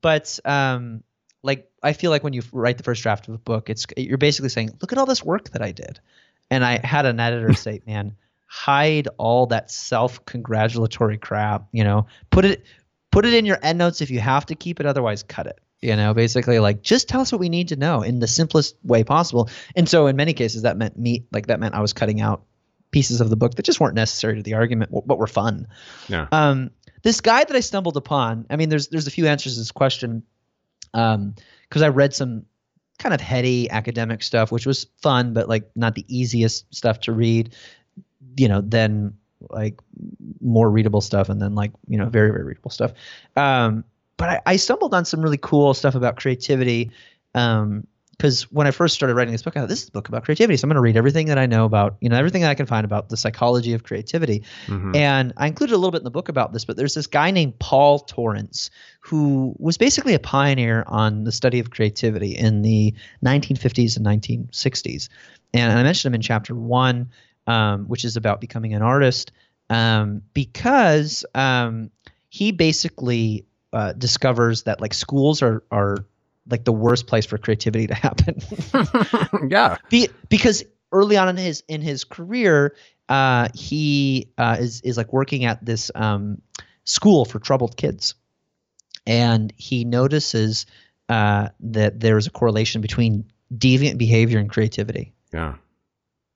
but 0.00 0.38
um, 0.44 1.02
like 1.42 1.70
I 1.86 1.92
feel 1.92 2.10
like 2.10 2.24
when 2.24 2.32
you 2.32 2.42
write 2.52 2.78
the 2.78 2.82
first 2.82 3.02
draft 3.02 3.28
of 3.28 3.34
a 3.34 3.38
book, 3.38 3.70
it's 3.70 3.86
you're 3.96 4.18
basically 4.18 4.48
saying, 4.48 4.76
look 4.80 4.90
at 4.90 4.98
all 4.98 5.06
this 5.06 5.22
work 5.22 5.50
that 5.50 5.62
I 5.62 5.70
did. 5.70 6.00
And 6.50 6.64
I 6.64 6.84
had 6.84 7.06
an 7.06 7.20
editor 7.20 7.52
say, 7.54 7.80
man, 7.86 8.16
hide 8.46 9.06
all 9.18 9.46
that 9.46 9.70
self-congratulatory 9.70 11.18
crap. 11.18 11.68
You 11.70 11.84
know, 11.84 12.06
put 12.30 12.44
it 12.44 12.64
put 13.12 13.24
it 13.24 13.34
in 13.34 13.44
your 13.44 13.58
endnotes 13.62 14.00
if 14.00 14.10
you 14.10 14.18
have 14.18 14.46
to 14.46 14.56
keep 14.56 14.80
it. 14.80 14.86
Otherwise, 14.86 15.22
cut 15.22 15.46
it. 15.46 15.60
You 15.80 15.94
know, 15.94 16.12
basically 16.12 16.58
like 16.58 16.82
just 16.82 17.08
tell 17.08 17.20
us 17.20 17.30
what 17.30 17.38
we 17.38 17.48
need 17.48 17.68
to 17.68 17.76
know 17.76 18.02
in 18.02 18.18
the 18.18 18.26
simplest 18.26 18.76
way 18.82 19.04
possible. 19.04 19.48
And 19.76 19.88
so 19.88 20.08
in 20.08 20.16
many 20.16 20.32
cases 20.32 20.62
that 20.62 20.76
meant 20.76 20.98
me 20.98 21.24
like 21.30 21.46
that 21.46 21.60
meant 21.60 21.74
I 21.74 21.80
was 21.80 21.92
cutting 21.92 22.20
out 22.20 22.42
pieces 22.90 23.20
of 23.20 23.30
the 23.30 23.36
book 23.36 23.54
that 23.54 23.64
just 23.64 23.78
weren't 23.78 23.94
necessary 23.94 24.36
to 24.36 24.42
the 24.42 24.54
argument 24.54 24.90
but 25.06 25.18
were 25.18 25.28
fun. 25.28 25.68
Yeah. 26.08 26.26
Um, 26.32 26.70
this 27.02 27.20
guy 27.20 27.44
that 27.44 27.54
I 27.54 27.60
stumbled 27.60 27.96
upon, 27.96 28.46
I 28.50 28.56
mean, 28.56 28.70
there's 28.70 28.88
there's 28.88 29.06
a 29.06 29.12
few 29.12 29.28
answers 29.28 29.54
to 29.54 29.60
this 29.60 29.70
question, 29.70 30.24
um, 30.94 31.34
because 31.68 31.82
I 31.82 31.88
read 31.88 32.14
some 32.14 32.44
kind 32.98 33.14
of 33.14 33.20
heady 33.20 33.70
academic 33.70 34.22
stuff, 34.22 34.50
which 34.50 34.66
was 34.66 34.86
fun, 35.02 35.32
but 35.32 35.48
like 35.48 35.70
not 35.76 35.94
the 35.94 36.04
easiest 36.08 36.72
stuff 36.74 37.00
to 37.00 37.12
read. 37.12 37.54
You 38.36 38.48
know, 38.48 38.60
then 38.60 39.14
like 39.50 39.80
more 40.40 40.70
readable 40.70 41.00
stuff, 41.00 41.28
and 41.28 41.40
then 41.40 41.54
like 41.54 41.72
you 41.88 41.98
know 41.98 42.06
very 42.06 42.30
very 42.30 42.44
readable 42.44 42.70
stuff. 42.70 42.92
Um, 43.36 43.84
but 44.16 44.28
I, 44.28 44.40
I 44.46 44.56
stumbled 44.56 44.94
on 44.94 45.04
some 45.04 45.20
really 45.20 45.38
cool 45.38 45.74
stuff 45.74 45.94
about 45.94 46.16
creativity. 46.16 46.90
Um, 47.34 47.86
because 48.18 48.50
when 48.50 48.66
I 48.66 48.70
first 48.70 48.94
started 48.94 49.14
writing 49.14 49.32
this 49.32 49.42
book, 49.42 49.56
I 49.56 49.60
thought 49.60 49.68
this 49.68 49.82
is 49.82 49.88
a 49.88 49.92
book 49.92 50.08
about 50.08 50.24
creativity. 50.24 50.56
So 50.56 50.64
I'm 50.64 50.70
going 50.70 50.76
to 50.76 50.80
read 50.80 50.96
everything 50.96 51.26
that 51.26 51.36
I 51.36 51.44
know 51.44 51.66
about, 51.66 51.96
you 52.00 52.08
know, 52.08 52.16
everything 52.16 52.42
that 52.42 52.50
I 52.50 52.54
can 52.54 52.64
find 52.64 52.84
about 52.84 53.10
the 53.10 53.16
psychology 53.16 53.74
of 53.74 53.82
creativity. 53.82 54.42
Mhm. 54.66 54.96
And 54.96 55.34
I 55.36 55.46
included 55.46 55.74
a 55.74 55.76
little 55.76 55.90
bit 55.90 55.98
in 55.98 56.04
the 56.04 56.10
book 56.10 56.30
about 56.30 56.52
this, 56.52 56.64
but 56.64 56.76
there's 56.76 56.94
this 56.94 57.06
guy 57.06 57.30
named 57.30 57.58
Paul 57.58 57.98
Torrance 57.98 58.70
who 59.00 59.54
was 59.58 59.76
basically 59.76 60.14
a 60.14 60.18
pioneer 60.18 60.84
on 60.86 61.24
the 61.24 61.32
study 61.32 61.58
of 61.58 61.70
creativity 61.70 62.32
in 62.32 62.62
the 62.62 62.94
1950s 63.22 63.96
and 63.96 64.06
1960s. 64.06 65.08
And 65.52 65.78
I 65.78 65.82
mentioned 65.82 66.10
him 66.10 66.14
in 66.14 66.22
chapter 66.22 66.54
one, 66.54 67.10
um, 67.46 67.84
which 67.84 68.04
is 68.04 68.16
about 68.16 68.40
becoming 68.40 68.72
an 68.72 68.82
artist, 68.82 69.30
um, 69.68 70.22
because 70.32 71.24
um, 71.34 71.90
he 72.30 72.50
basically 72.50 73.44
uh, 73.72 73.92
discovers 73.92 74.62
that 74.62 74.80
like 74.80 74.94
schools 74.94 75.42
are 75.42 75.62
are 75.70 76.06
like 76.48 76.64
the 76.64 76.72
worst 76.72 77.06
place 77.06 77.26
for 77.26 77.38
creativity 77.38 77.86
to 77.86 77.94
happen. 77.94 78.40
yeah. 79.50 79.76
Be, 79.90 80.08
because 80.28 80.64
early 80.92 81.16
on 81.16 81.28
in 81.28 81.36
his 81.36 81.62
in 81.68 81.82
his 81.82 82.04
career, 82.04 82.74
uh, 83.08 83.48
he 83.54 84.28
uh, 84.38 84.56
is 84.58 84.80
is 84.82 84.96
like 84.96 85.12
working 85.12 85.44
at 85.44 85.64
this 85.64 85.90
um, 85.94 86.40
school 86.84 87.24
for 87.24 87.38
troubled 87.38 87.76
kids, 87.76 88.14
and 89.06 89.52
he 89.56 89.84
notices 89.84 90.66
uh, 91.08 91.48
that 91.60 92.00
there 92.00 92.16
is 92.16 92.26
a 92.26 92.30
correlation 92.30 92.80
between 92.80 93.24
deviant 93.56 93.98
behavior 93.98 94.38
and 94.38 94.50
creativity. 94.50 95.12
Yeah. 95.32 95.54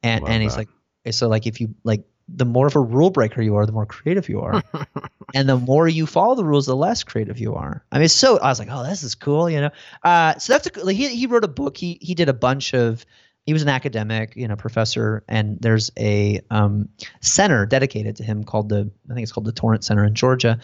And 0.03 0.23
Love 0.23 0.31
and 0.31 0.43
he's 0.43 0.55
that. 0.55 0.69
like, 1.05 1.15
so 1.15 1.29
like 1.29 1.47
if 1.47 1.61
you 1.61 1.75
like 1.85 2.05
the 2.35 2.45
more 2.45 2.67
of 2.67 2.77
a 2.77 2.81
rule 2.81 3.11
breaker 3.11 3.43
you 3.43 3.57
are, 3.57 3.67
the 3.67 3.73
more 3.73 3.87
creative 3.87 4.29
you 4.29 4.41
are. 4.41 4.63
and 5.35 5.49
the 5.49 5.57
more 5.57 5.89
you 5.89 6.07
follow 6.07 6.35
the 6.35 6.45
rules, 6.45 6.67
the 6.67 6.77
less 6.77 7.03
creative 7.03 7.39
you 7.39 7.55
are. 7.55 7.85
I 7.91 7.99
mean, 7.99 8.09
so 8.09 8.39
I 8.39 8.49
was 8.49 8.59
like, 8.59 8.69
oh, 8.71 8.85
this 8.85 9.03
is 9.03 9.15
cool, 9.15 9.51
you 9.51 9.61
know. 9.61 9.71
Uh, 10.03 10.39
so 10.39 10.53
that's 10.53 10.69
a, 10.69 10.85
like 10.85 10.97
he 10.97 11.09
he 11.15 11.27
wrote 11.27 11.45
a 11.45 11.49
book. 11.49 11.77
He 11.77 11.99
he 12.01 12.15
did 12.15 12.29
a 12.29 12.35
bunch 12.35 12.75
of. 12.75 13.05
He 13.47 13.55
was 13.55 13.63
an 13.63 13.69
academic, 13.69 14.37
you 14.37 14.47
know, 14.47 14.55
professor, 14.55 15.25
and 15.27 15.59
there's 15.61 15.91
a 15.99 16.41
um, 16.51 16.91
center 17.21 17.65
dedicated 17.67 18.17
to 18.17 18.23
him 18.23 18.45
called 18.45 18.69
the 18.69 18.91
I 19.11 19.15
think 19.15 19.23
it's 19.23 19.33
called 19.33 19.47
the 19.47 19.53
Torrance 19.53 19.87
Center 19.87 20.05
in 20.05 20.15
Georgia, 20.15 20.61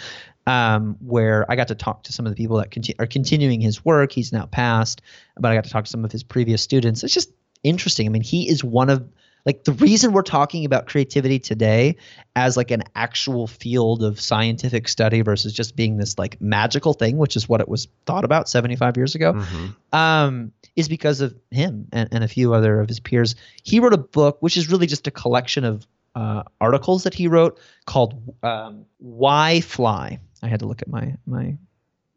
um, 0.47 0.97
where 1.01 1.51
I 1.51 1.57
got 1.57 1.69
to 1.69 1.75
talk 1.75 2.05
to 2.05 2.13
some 2.13 2.27
of 2.27 2.33
the 2.33 2.37
people 2.37 2.59
that 2.59 2.71
conti- 2.71 2.95
are 2.99 3.07
continuing 3.07 3.61
his 3.61 3.85
work. 3.85 4.13
He's 4.13 4.31
now 4.31 4.47
passed, 4.47 5.01
but 5.37 5.51
I 5.51 5.55
got 5.55 5.65
to 5.65 5.71
talk 5.71 5.85
to 5.85 5.91
some 5.91 6.05
of 6.05 6.13
his 6.13 6.23
previous 6.23 6.63
students. 6.63 7.03
It's 7.03 7.15
just 7.15 7.31
interesting. 7.65 8.07
I 8.07 8.11
mean, 8.11 8.23
he 8.23 8.49
is 8.49 8.63
one 8.63 8.91
of 8.91 9.09
like 9.47 9.65
the 9.65 9.73
reason 9.73 10.13
we're 10.13 10.23
talking 10.23 10.65
about 10.65 10.87
creativity 10.87 11.39
today 11.39 11.97
as 12.35 12.57
like 12.57 12.71
an 12.73 12.83
actual 12.97 13.47
field 13.47 14.03
of 14.03 14.21
scientific 14.21 14.89
study 14.89 15.23
versus 15.23 15.53
just 15.53 15.77
being 15.77 15.97
this 15.97 16.19
like 16.19 16.39
magical 16.41 16.93
thing, 16.93 17.17
which 17.17 17.37
is 17.37 17.49
what 17.49 17.61
it 17.61 17.69
was 17.69 17.87
thought 18.05 18.25
about 18.25 18.49
75 18.49 18.97
years 18.97 19.15
ago, 19.15 19.33
Mhm. 19.35 19.75
um, 19.97 20.53
is 20.75 20.89
because 20.89 21.21
of 21.21 21.35
him 21.51 21.87
and, 21.93 22.09
and 22.13 22.25
a 22.25 22.29
few 22.29 22.53
other 22.53 22.81
of 22.81 22.89
his 22.89 23.01
peers. 23.01 23.37
He 23.63 23.81
wrote 23.81 23.95
a 23.95 23.99
book, 23.99 24.39
which 24.41 24.57
is 24.57 24.69
really 24.71 24.87
just 24.87 25.07
a 25.07 25.11
collection 25.11 25.65
of 25.65 25.87
uh, 26.17 26.43
articles 26.61 27.05
that 27.05 27.15
he 27.15 27.29
wrote 27.29 27.59
called 27.85 28.35
um, 28.43 28.87
"Why 28.99 29.61
Fly." 29.61 30.19
I 30.43 30.49
had 30.49 30.61
to 30.61 30.67
look 30.67 30.81
at 30.83 30.89
my 30.89 31.15
my 31.27 31.57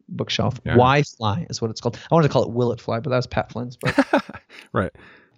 bookshelf. 0.08 0.58
Yeah. 0.64 0.76
"Why 0.76 1.02
Fly" 1.02 1.46
is 1.50 1.60
what 1.62 1.70
it's 1.70 1.80
called. 1.80 1.98
I 2.10 2.14
wanted 2.14 2.28
to 2.28 2.32
call 2.32 2.42
it 2.44 2.50
"Will 2.50 2.72
It 2.72 2.80
Fly," 2.80 3.00
but 3.00 3.10
that 3.10 3.16
was 3.16 3.26
Pat 3.26 3.52
Flynn's 3.52 3.76
book 3.76 3.94
right. 4.72 4.90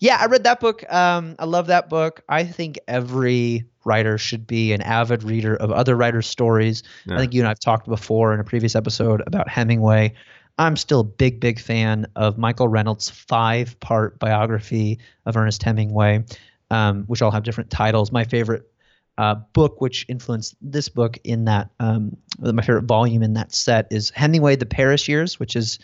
Yeah, 0.02 0.18
I 0.20 0.26
read 0.26 0.42
that 0.42 0.58
book. 0.58 0.82
Um, 0.92 1.36
I 1.38 1.44
love 1.44 1.68
that 1.68 1.88
book. 1.88 2.22
I 2.28 2.42
think 2.42 2.76
every 2.88 3.66
writer 3.84 4.18
should 4.18 4.48
be 4.48 4.72
an 4.72 4.82
avid 4.82 5.22
reader 5.22 5.54
of 5.54 5.70
other 5.70 5.94
writers' 5.94 6.26
stories. 6.26 6.82
Yeah. 7.06 7.14
I 7.14 7.18
think 7.18 7.34
you 7.34 7.40
and 7.40 7.48
I've 7.48 7.60
talked 7.60 7.86
before 7.88 8.34
in 8.34 8.40
a 8.40 8.44
previous 8.44 8.74
episode 8.74 9.22
about 9.28 9.48
Hemingway. 9.48 10.14
I'm 10.58 10.76
still 10.76 11.00
a 11.00 11.04
big, 11.04 11.38
big 11.38 11.60
fan 11.60 12.08
of 12.16 12.36
Michael 12.36 12.66
Reynolds' 12.66 13.10
five 13.10 13.78
part 13.78 14.18
biography 14.18 14.98
of 15.24 15.36
Ernest 15.36 15.62
Hemingway, 15.62 16.24
um, 16.72 17.04
which 17.04 17.22
all 17.22 17.30
have 17.30 17.44
different 17.44 17.70
titles. 17.70 18.10
My 18.10 18.24
favorite 18.24 18.68
uh, 19.18 19.36
book, 19.52 19.80
which 19.80 20.04
influenced 20.08 20.56
this 20.60 20.88
book 20.88 21.16
in 21.22 21.44
that, 21.44 21.70
um, 21.78 22.16
my 22.40 22.62
favorite 22.62 22.86
volume 22.86 23.22
in 23.22 23.34
that 23.34 23.54
set 23.54 23.86
is 23.92 24.10
Hemingway, 24.10 24.56
The 24.56 24.66
Paris 24.66 25.06
Years, 25.06 25.38
which 25.38 25.54
is 25.54 25.78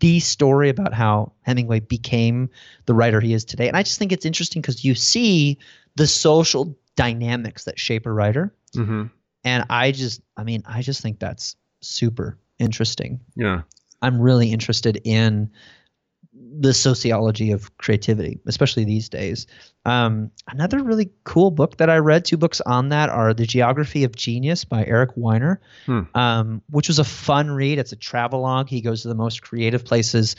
the 0.00 0.20
story 0.20 0.68
about 0.68 0.92
how 0.92 1.32
Hemingway 1.42 1.80
became 1.80 2.50
the 2.84 2.94
writer 2.94 3.20
he 3.20 3.32
is 3.32 3.44
today. 3.44 3.68
And 3.68 3.76
I 3.76 3.82
just 3.82 3.98
think 3.98 4.12
it's 4.12 4.26
interesting 4.26 4.62
because 4.62 4.84
you 4.84 4.94
see 4.94 5.58
the 5.94 6.06
social 6.06 6.76
dynamics 6.96 7.64
that 7.64 7.78
shape 7.78 8.06
a 8.06 8.12
writer. 8.12 8.54
hmm 8.74 9.04
And 9.44 9.64
I 9.70 9.92
just, 9.92 10.20
I 10.36 10.44
mean, 10.44 10.62
I 10.66 10.82
just 10.82 11.00
think 11.00 11.18
that's 11.18 11.56
super 11.80 12.38
interesting. 12.58 13.20
Yeah. 13.36 13.62
I'm 14.02 14.20
really 14.20 14.52
interested 14.52 15.00
in 15.04 15.50
the 16.58 16.72
sociology 16.72 17.50
of 17.52 17.76
creativity, 17.78 18.40
especially 18.46 18.84
these 18.84 19.08
days. 19.08 19.46
Um, 19.84 20.30
another 20.48 20.82
really 20.82 21.10
cool 21.24 21.50
book 21.50 21.76
that 21.78 21.90
I 21.90 21.96
read, 21.98 22.24
two 22.24 22.36
books 22.36 22.60
on 22.62 22.88
that, 22.90 23.08
are 23.10 23.34
The 23.34 23.46
Geography 23.46 24.04
of 24.04 24.14
Genius 24.14 24.64
by 24.64 24.84
Eric 24.84 25.10
Weiner, 25.16 25.60
Hmm. 25.86 26.02
um, 26.14 26.62
which 26.70 26.88
was 26.88 26.98
a 26.98 27.04
fun 27.04 27.50
read. 27.50 27.78
It's 27.78 27.92
a 27.92 27.96
travelogue. 27.96 28.68
He 28.68 28.80
goes 28.80 29.02
to 29.02 29.08
the 29.08 29.14
most 29.14 29.42
creative 29.42 29.84
places 29.84 30.36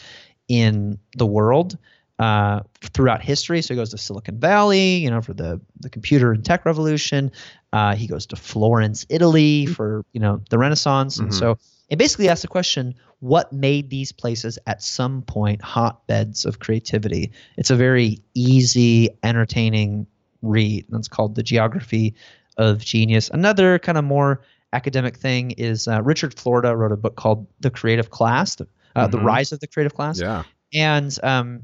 in 0.47 0.97
the 1.17 1.25
world 1.25 1.77
uh, 2.19 2.61
throughout 2.81 3.21
history. 3.21 3.61
So 3.61 3.73
he 3.73 3.77
goes 3.77 3.91
to 3.91 3.97
Silicon 3.97 4.39
Valley, 4.39 4.95
you 4.97 5.09
know, 5.11 5.21
for 5.21 5.33
the 5.33 5.61
the 5.81 5.89
computer 5.89 6.31
and 6.31 6.43
tech 6.43 6.65
revolution. 6.65 7.31
Uh, 7.73 7.95
he 7.95 8.07
goes 8.07 8.25
to 8.27 8.35
Florence, 8.35 9.05
Italy, 9.09 9.65
for 9.67 10.03
you 10.13 10.19
know 10.19 10.41
the 10.49 10.57
Renaissance, 10.57 11.19
and 11.19 11.29
Mhm. 11.29 11.33
so 11.33 11.57
it 11.89 11.97
basically 11.97 12.29
asks 12.29 12.41
the 12.41 12.47
question: 12.47 12.95
What 13.19 13.51
made 13.53 13.89
these 13.89 14.11
places 14.11 14.59
at 14.67 14.81
some 14.81 15.21
point 15.21 15.61
hotbeds 15.61 16.45
of 16.45 16.59
creativity? 16.59 17.31
It's 17.57 17.69
a 17.69 17.75
very 17.75 18.21
easy, 18.33 19.09
entertaining 19.23 20.07
read. 20.41 20.85
It's 20.93 21.07
called 21.07 21.35
The 21.35 21.43
Geography 21.43 22.15
of 22.57 22.79
Genius. 22.83 23.29
Another 23.29 23.79
kind 23.79 23.97
of 23.97 24.03
more 24.03 24.41
academic 24.73 25.17
thing 25.17 25.51
is 25.51 25.87
uh, 25.87 26.01
Richard 26.01 26.33
Florida 26.33 26.75
wrote 26.75 26.91
a 26.91 26.97
book 26.97 27.15
called 27.15 27.47
The 27.61 27.69
Creative 27.69 28.09
Class, 28.09 28.55
the, 28.55 28.67
uh, 28.95 29.07
The 29.07 29.17
Mhm. 29.17 29.23
Rise 29.23 29.51
of 29.51 29.59
the 29.59 29.67
Creative 29.67 29.93
Class 29.93 30.19
Yeah. 30.19 30.43
and 30.73 31.17
um, 31.23 31.63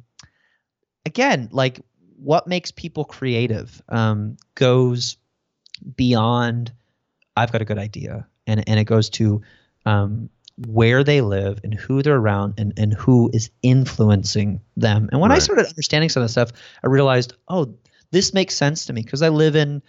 again 1.06 1.50
like 1.52 1.82
what 2.18 2.48
makes 2.48 2.72
people 2.72 3.04
creative 3.04 3.82
um, 3.90 4.38
goes 4.56 5.18
beyond 5.98 6.72
i've 7.36 7.52
got 7.52 7.62
a 7.62 7.66
good 7.66 7.78
idea 7.80 8.28
and, 8.48 8.64
and 8.70 8.80
it 8.80 8.86
goes 8.86 9.10
to 9.10 9.42
um, 9.86 10.30
where 10.68 11.04
they 11.04 11.22
live 11.22 11.60
and 11.64 11.74
who 11.74 12.02
they're 12.04 12.16
around 12.18 12.54
and, 12.60 12.74
and 12.78 12.94
who 12.94 13.30
is 13.34 13.50
influencing 13.64 14.62
them. 14.78 15.10
And 15.12 15.20
when 15.20 15.32
i 15.32 15.40
started 15.40 15.66
understanding 15.68 16.10
some 16.10 16.22
of 16.22 16.26
this 16.26 16.34
stuff 16.34 16.52
i 16.84 16.88
realized 16.88 17.34
oh 17.48 17.74
this 18.12 18.34
makes 18.34 18.56
sense 18.56 18.86
to 18.86 18.94
me 18.94 19.02
because 19.02 19.22
i 19.24 19.30
live 19.30 19.56
in 19.56 19.82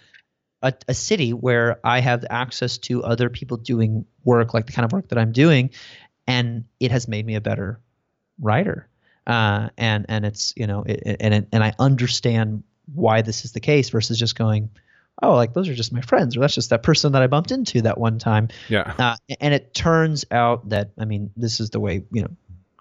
a, 0.63 0.73
a 0.87 0.93
city 0.93 1.33
where 1.33 1.79
i 1.83 1.99
have 1.99 2.25
access 2.29 2.77
to 2.79 3.03
other 3.03 3.29
people 3.29 3.57
doing 3.57 4.05
work 4.23 4.53
like 4.53 4.65
the 4.65 4.71
kind 4.71 4.85
of 4.85 4.91
work 4.91 5.07
that 5.09 5.19
i'm 5.19 5.31
doing 5.31 5.69
and 6.27 6.65
it 6.79 6.89
has 6.91 7.07
made 7.07 7.25
me 7.25 7.35
a 7.35 7.41
better 7.41 7.79
writer. 8.39 8.87
Uh, 9.27 9.69
and 9.77 10.05
and 10.09 10.25
it's 10.25 10.53
you 10.55 10.67
know 10.67 10.83
it, 10.83 11.01
it- 11.05 11.17
and 11.19 11.33
it, 11.33 11.47
and 11.51 11.63
I 11.63 11.73
understand 11.79 12.63
why 12.93 13.21
this 13.21 13.43
is 13.45 13.53
the 13.53 13.59
case 13.59 13.89
versus 13.89 14.19
just 14.19 14.35
going 14.35 14.69
oh 15.23 15.33
like 15.35 15.53
those 15.53 15.69
are 15.69 15.73
just 15.75 15.91
my 15.93 16.01
friends 16.01 16.35
or 16.35 16.41
that's 16.41 16.55
just 16.55 16.69
that 16.69 16.83
person 16.83 17.11
that 17.13 17.21
I 17.21 17.27
bumped 17.27 17.51
into 17.51 17.81
that 17.83 17.97
one 17.97 18.19
time 18.19 18.49
Yeah. 18.69 18.93
uh, 18.97 19.15
and 19.39 19.53
it 19.53 19.73
turns 19.73 20.25
out 20.31 20.69
that 20.69 20.91
I 20.99 21.05
mean 21.05 21.31
this 21.37 21.59
is 21.59 21.69
the 21.69 21.79
way 21.79 22.03
you 22.11 22.21
know 22.21 22.29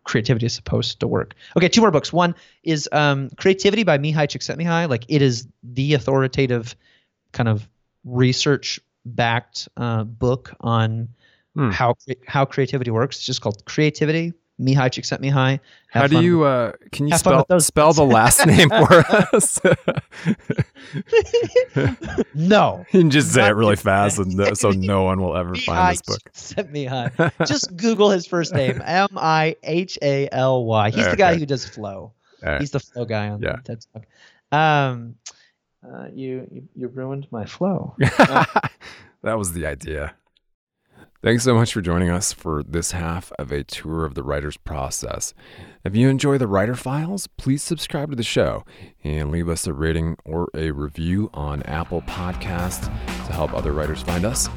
creativity 0.04 0.44
is 0.44 0.52
supposed 0.54 1.00
to 1.00 1.06
work. 1.06 1.34
Okay, 1.56 1.68
two 1.68 1.80
more 1.80 1.90
books. 1.90 2.12
One 2.12 2.34
is 2.62 2.86
um, 2.92 3.30
Creativity 3.38 3.84
by 3.84 3.96
Mihaly 3.96 4.28
Csikszentmihalyi. 4.28 4.90
Like 4.90 5.06
it 5.08 5.22
is 5.22 5.48
the 5.62 5.94
authoritative 5.94 6.76
kind 7.32 7.48
of 7.48 7.66
research 8.04 8.78
backed 9.06 9.68
uh, 9.76 10.04
book 10.04 10.54
on 10.60 11.08
Hmm. 11.56 11.70
how 11.70 11.94
how 12.26 12.44
creativity 12.44 12.90
works. 12.90 13.16
It's 13.16 13.24
just 13.26 13.40
called 13.40 13.64
Creativity. 13.64 14.32
Mihaly 14.60 14.90
Csikszentmihalyi. 14.90 15.58
How 15.88 16.06
do 16.06 16.22
you 16.22 16.44
uh, 16.44 16.72
can 16.92 17.08
you 17.08 17.16
spell 17.16 17.44
spell 17.58 17.92
the 17.92 18.04
last 18.04 18.46
name 18.46 18.68
for 18.68 19.04
us? 19.34 19.60
no. 22.34 22.84
you 22.92 23.00
can 23.00 23.10
just 23.10 23.32
say 23.32 23.46
it 23.46 23.56
really 23.56 23.76
fast, 23.76 24.18
and 24.18 24.36
no, 24.36 24.54
so 24.54 24.70
no 24.70 25.02
one 25.02 25.20
will 25.20 25.36
ever 25.36 25.54
find 25.56 25.96
this 25.96 26.02
book. 26.02 26.20
Csikszentmihalyi. 26.32 27.46
Just 27.46 27.76
Google 27.76 28.10
his 28.10 28.26
first 28.26 28.54
name. 28.54 28.80
M 28.86 29.08
I 29.16 29.56
H 29.64 29.98
A 30.02 30.28
L 30.30 30.64
Y. 30.64 30.90
He's 30.90 31.08
the 31.08 31.16
guy 31.16 31.36
who 31.36 31.46
does 31.46 31.64
flow. 31.68 32.12
Right. 32.42 32.60
He's 32.60 32.70
the 32.70 32.80
flow 32.80 33.04
guy 33.04 33.30
on 33.30 33.42
Yeah. 33.42 33.56
TED 33.64 33.84
Talk. 33.92 34.06
Um, 34.52 35.16
uh, 35.84 36.06
you, 36.14 36.46
you 36.50 36.68
you 36.76 36.88
ruined 36.88 37.26
my 37.30 37.44
flow. 37.44 37.96
that 37.98 39.36
was 39.36 39.52
the 39.52 39.66
idea. 39.66 40.14
Thanks 41.24 41.42
so 41.42 41.54
much 41.54 41.72
for 41.72 41.80
joining 41.80 42.10
us 42.10 42.34
for 42.34 42.62
this 42.62 42.90
half 42.90 43.32
of 43.38 43.50
a 43.50 43.64
tour 43.64 44.04
of 44.04 44.14
the 44.14 44.22
writer's 44.22 44.58
process. 44.58 45.32
If 45.82 45.96
you 45.96 46.10
enjoy 46.10 46.36
the 46.36 46.46
Writer 46.46 46.74
Files, 46.74 47.28
please 47.38 47.62
subscribe 47.62 48.10
to 48.10 48.16
the 48.16 48.22
show 48.22 48.66
and 49.02 49.30
leave 49.30 49.48
us 49.48 49.66
a 49.66 49.72
rating 49.72 50.18
or 50.26 50.50
a 50.54 50.72
review 50.72 51.30
on 51.32 51.62
Apple 51.62 52.02
Podcasts 52.02 52.84
to 53.26 53.32
help 53.32 53.54
other 53.54 53.72
writers 53.72 54.02
find 54.02 54.26
us. 54.26 54.50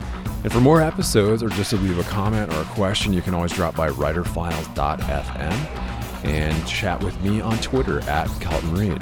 And 0.44 0.52
for 0.52 0.60
more 0.60 0.82
episodes 0.82 1.42
or 1.42 1.48
just 1.48 1.70
to 1.70 1.78
leave 1.78 2.00
a 2.00 2.10
comment 2.10 2.54
or 2.54 2.60
a 2.60 2.66
question, 2.66 3.14
you 3.14 3.22
can 3.22 3.34
always 3.34 3.54
drop 3.54 3.74
by 3.74 3.88
writerfiles.fm 3.88 6.26
and 6.26 6.68
chat 6.68 7.02
with 7.02 7.18
me 7.24 7.40
on 7.40 7.58
Twitter 7.60 8.02
at 8.10 8.28
Kelton 8.42 8.76
Reid. 8.76 9.02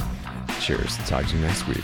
Cheers. 0.62 0.98
Talk 1.08 1.26
to 1.26 1.36
you 1.36 1.42
next 1.42 1.68
week. 1.68 1.84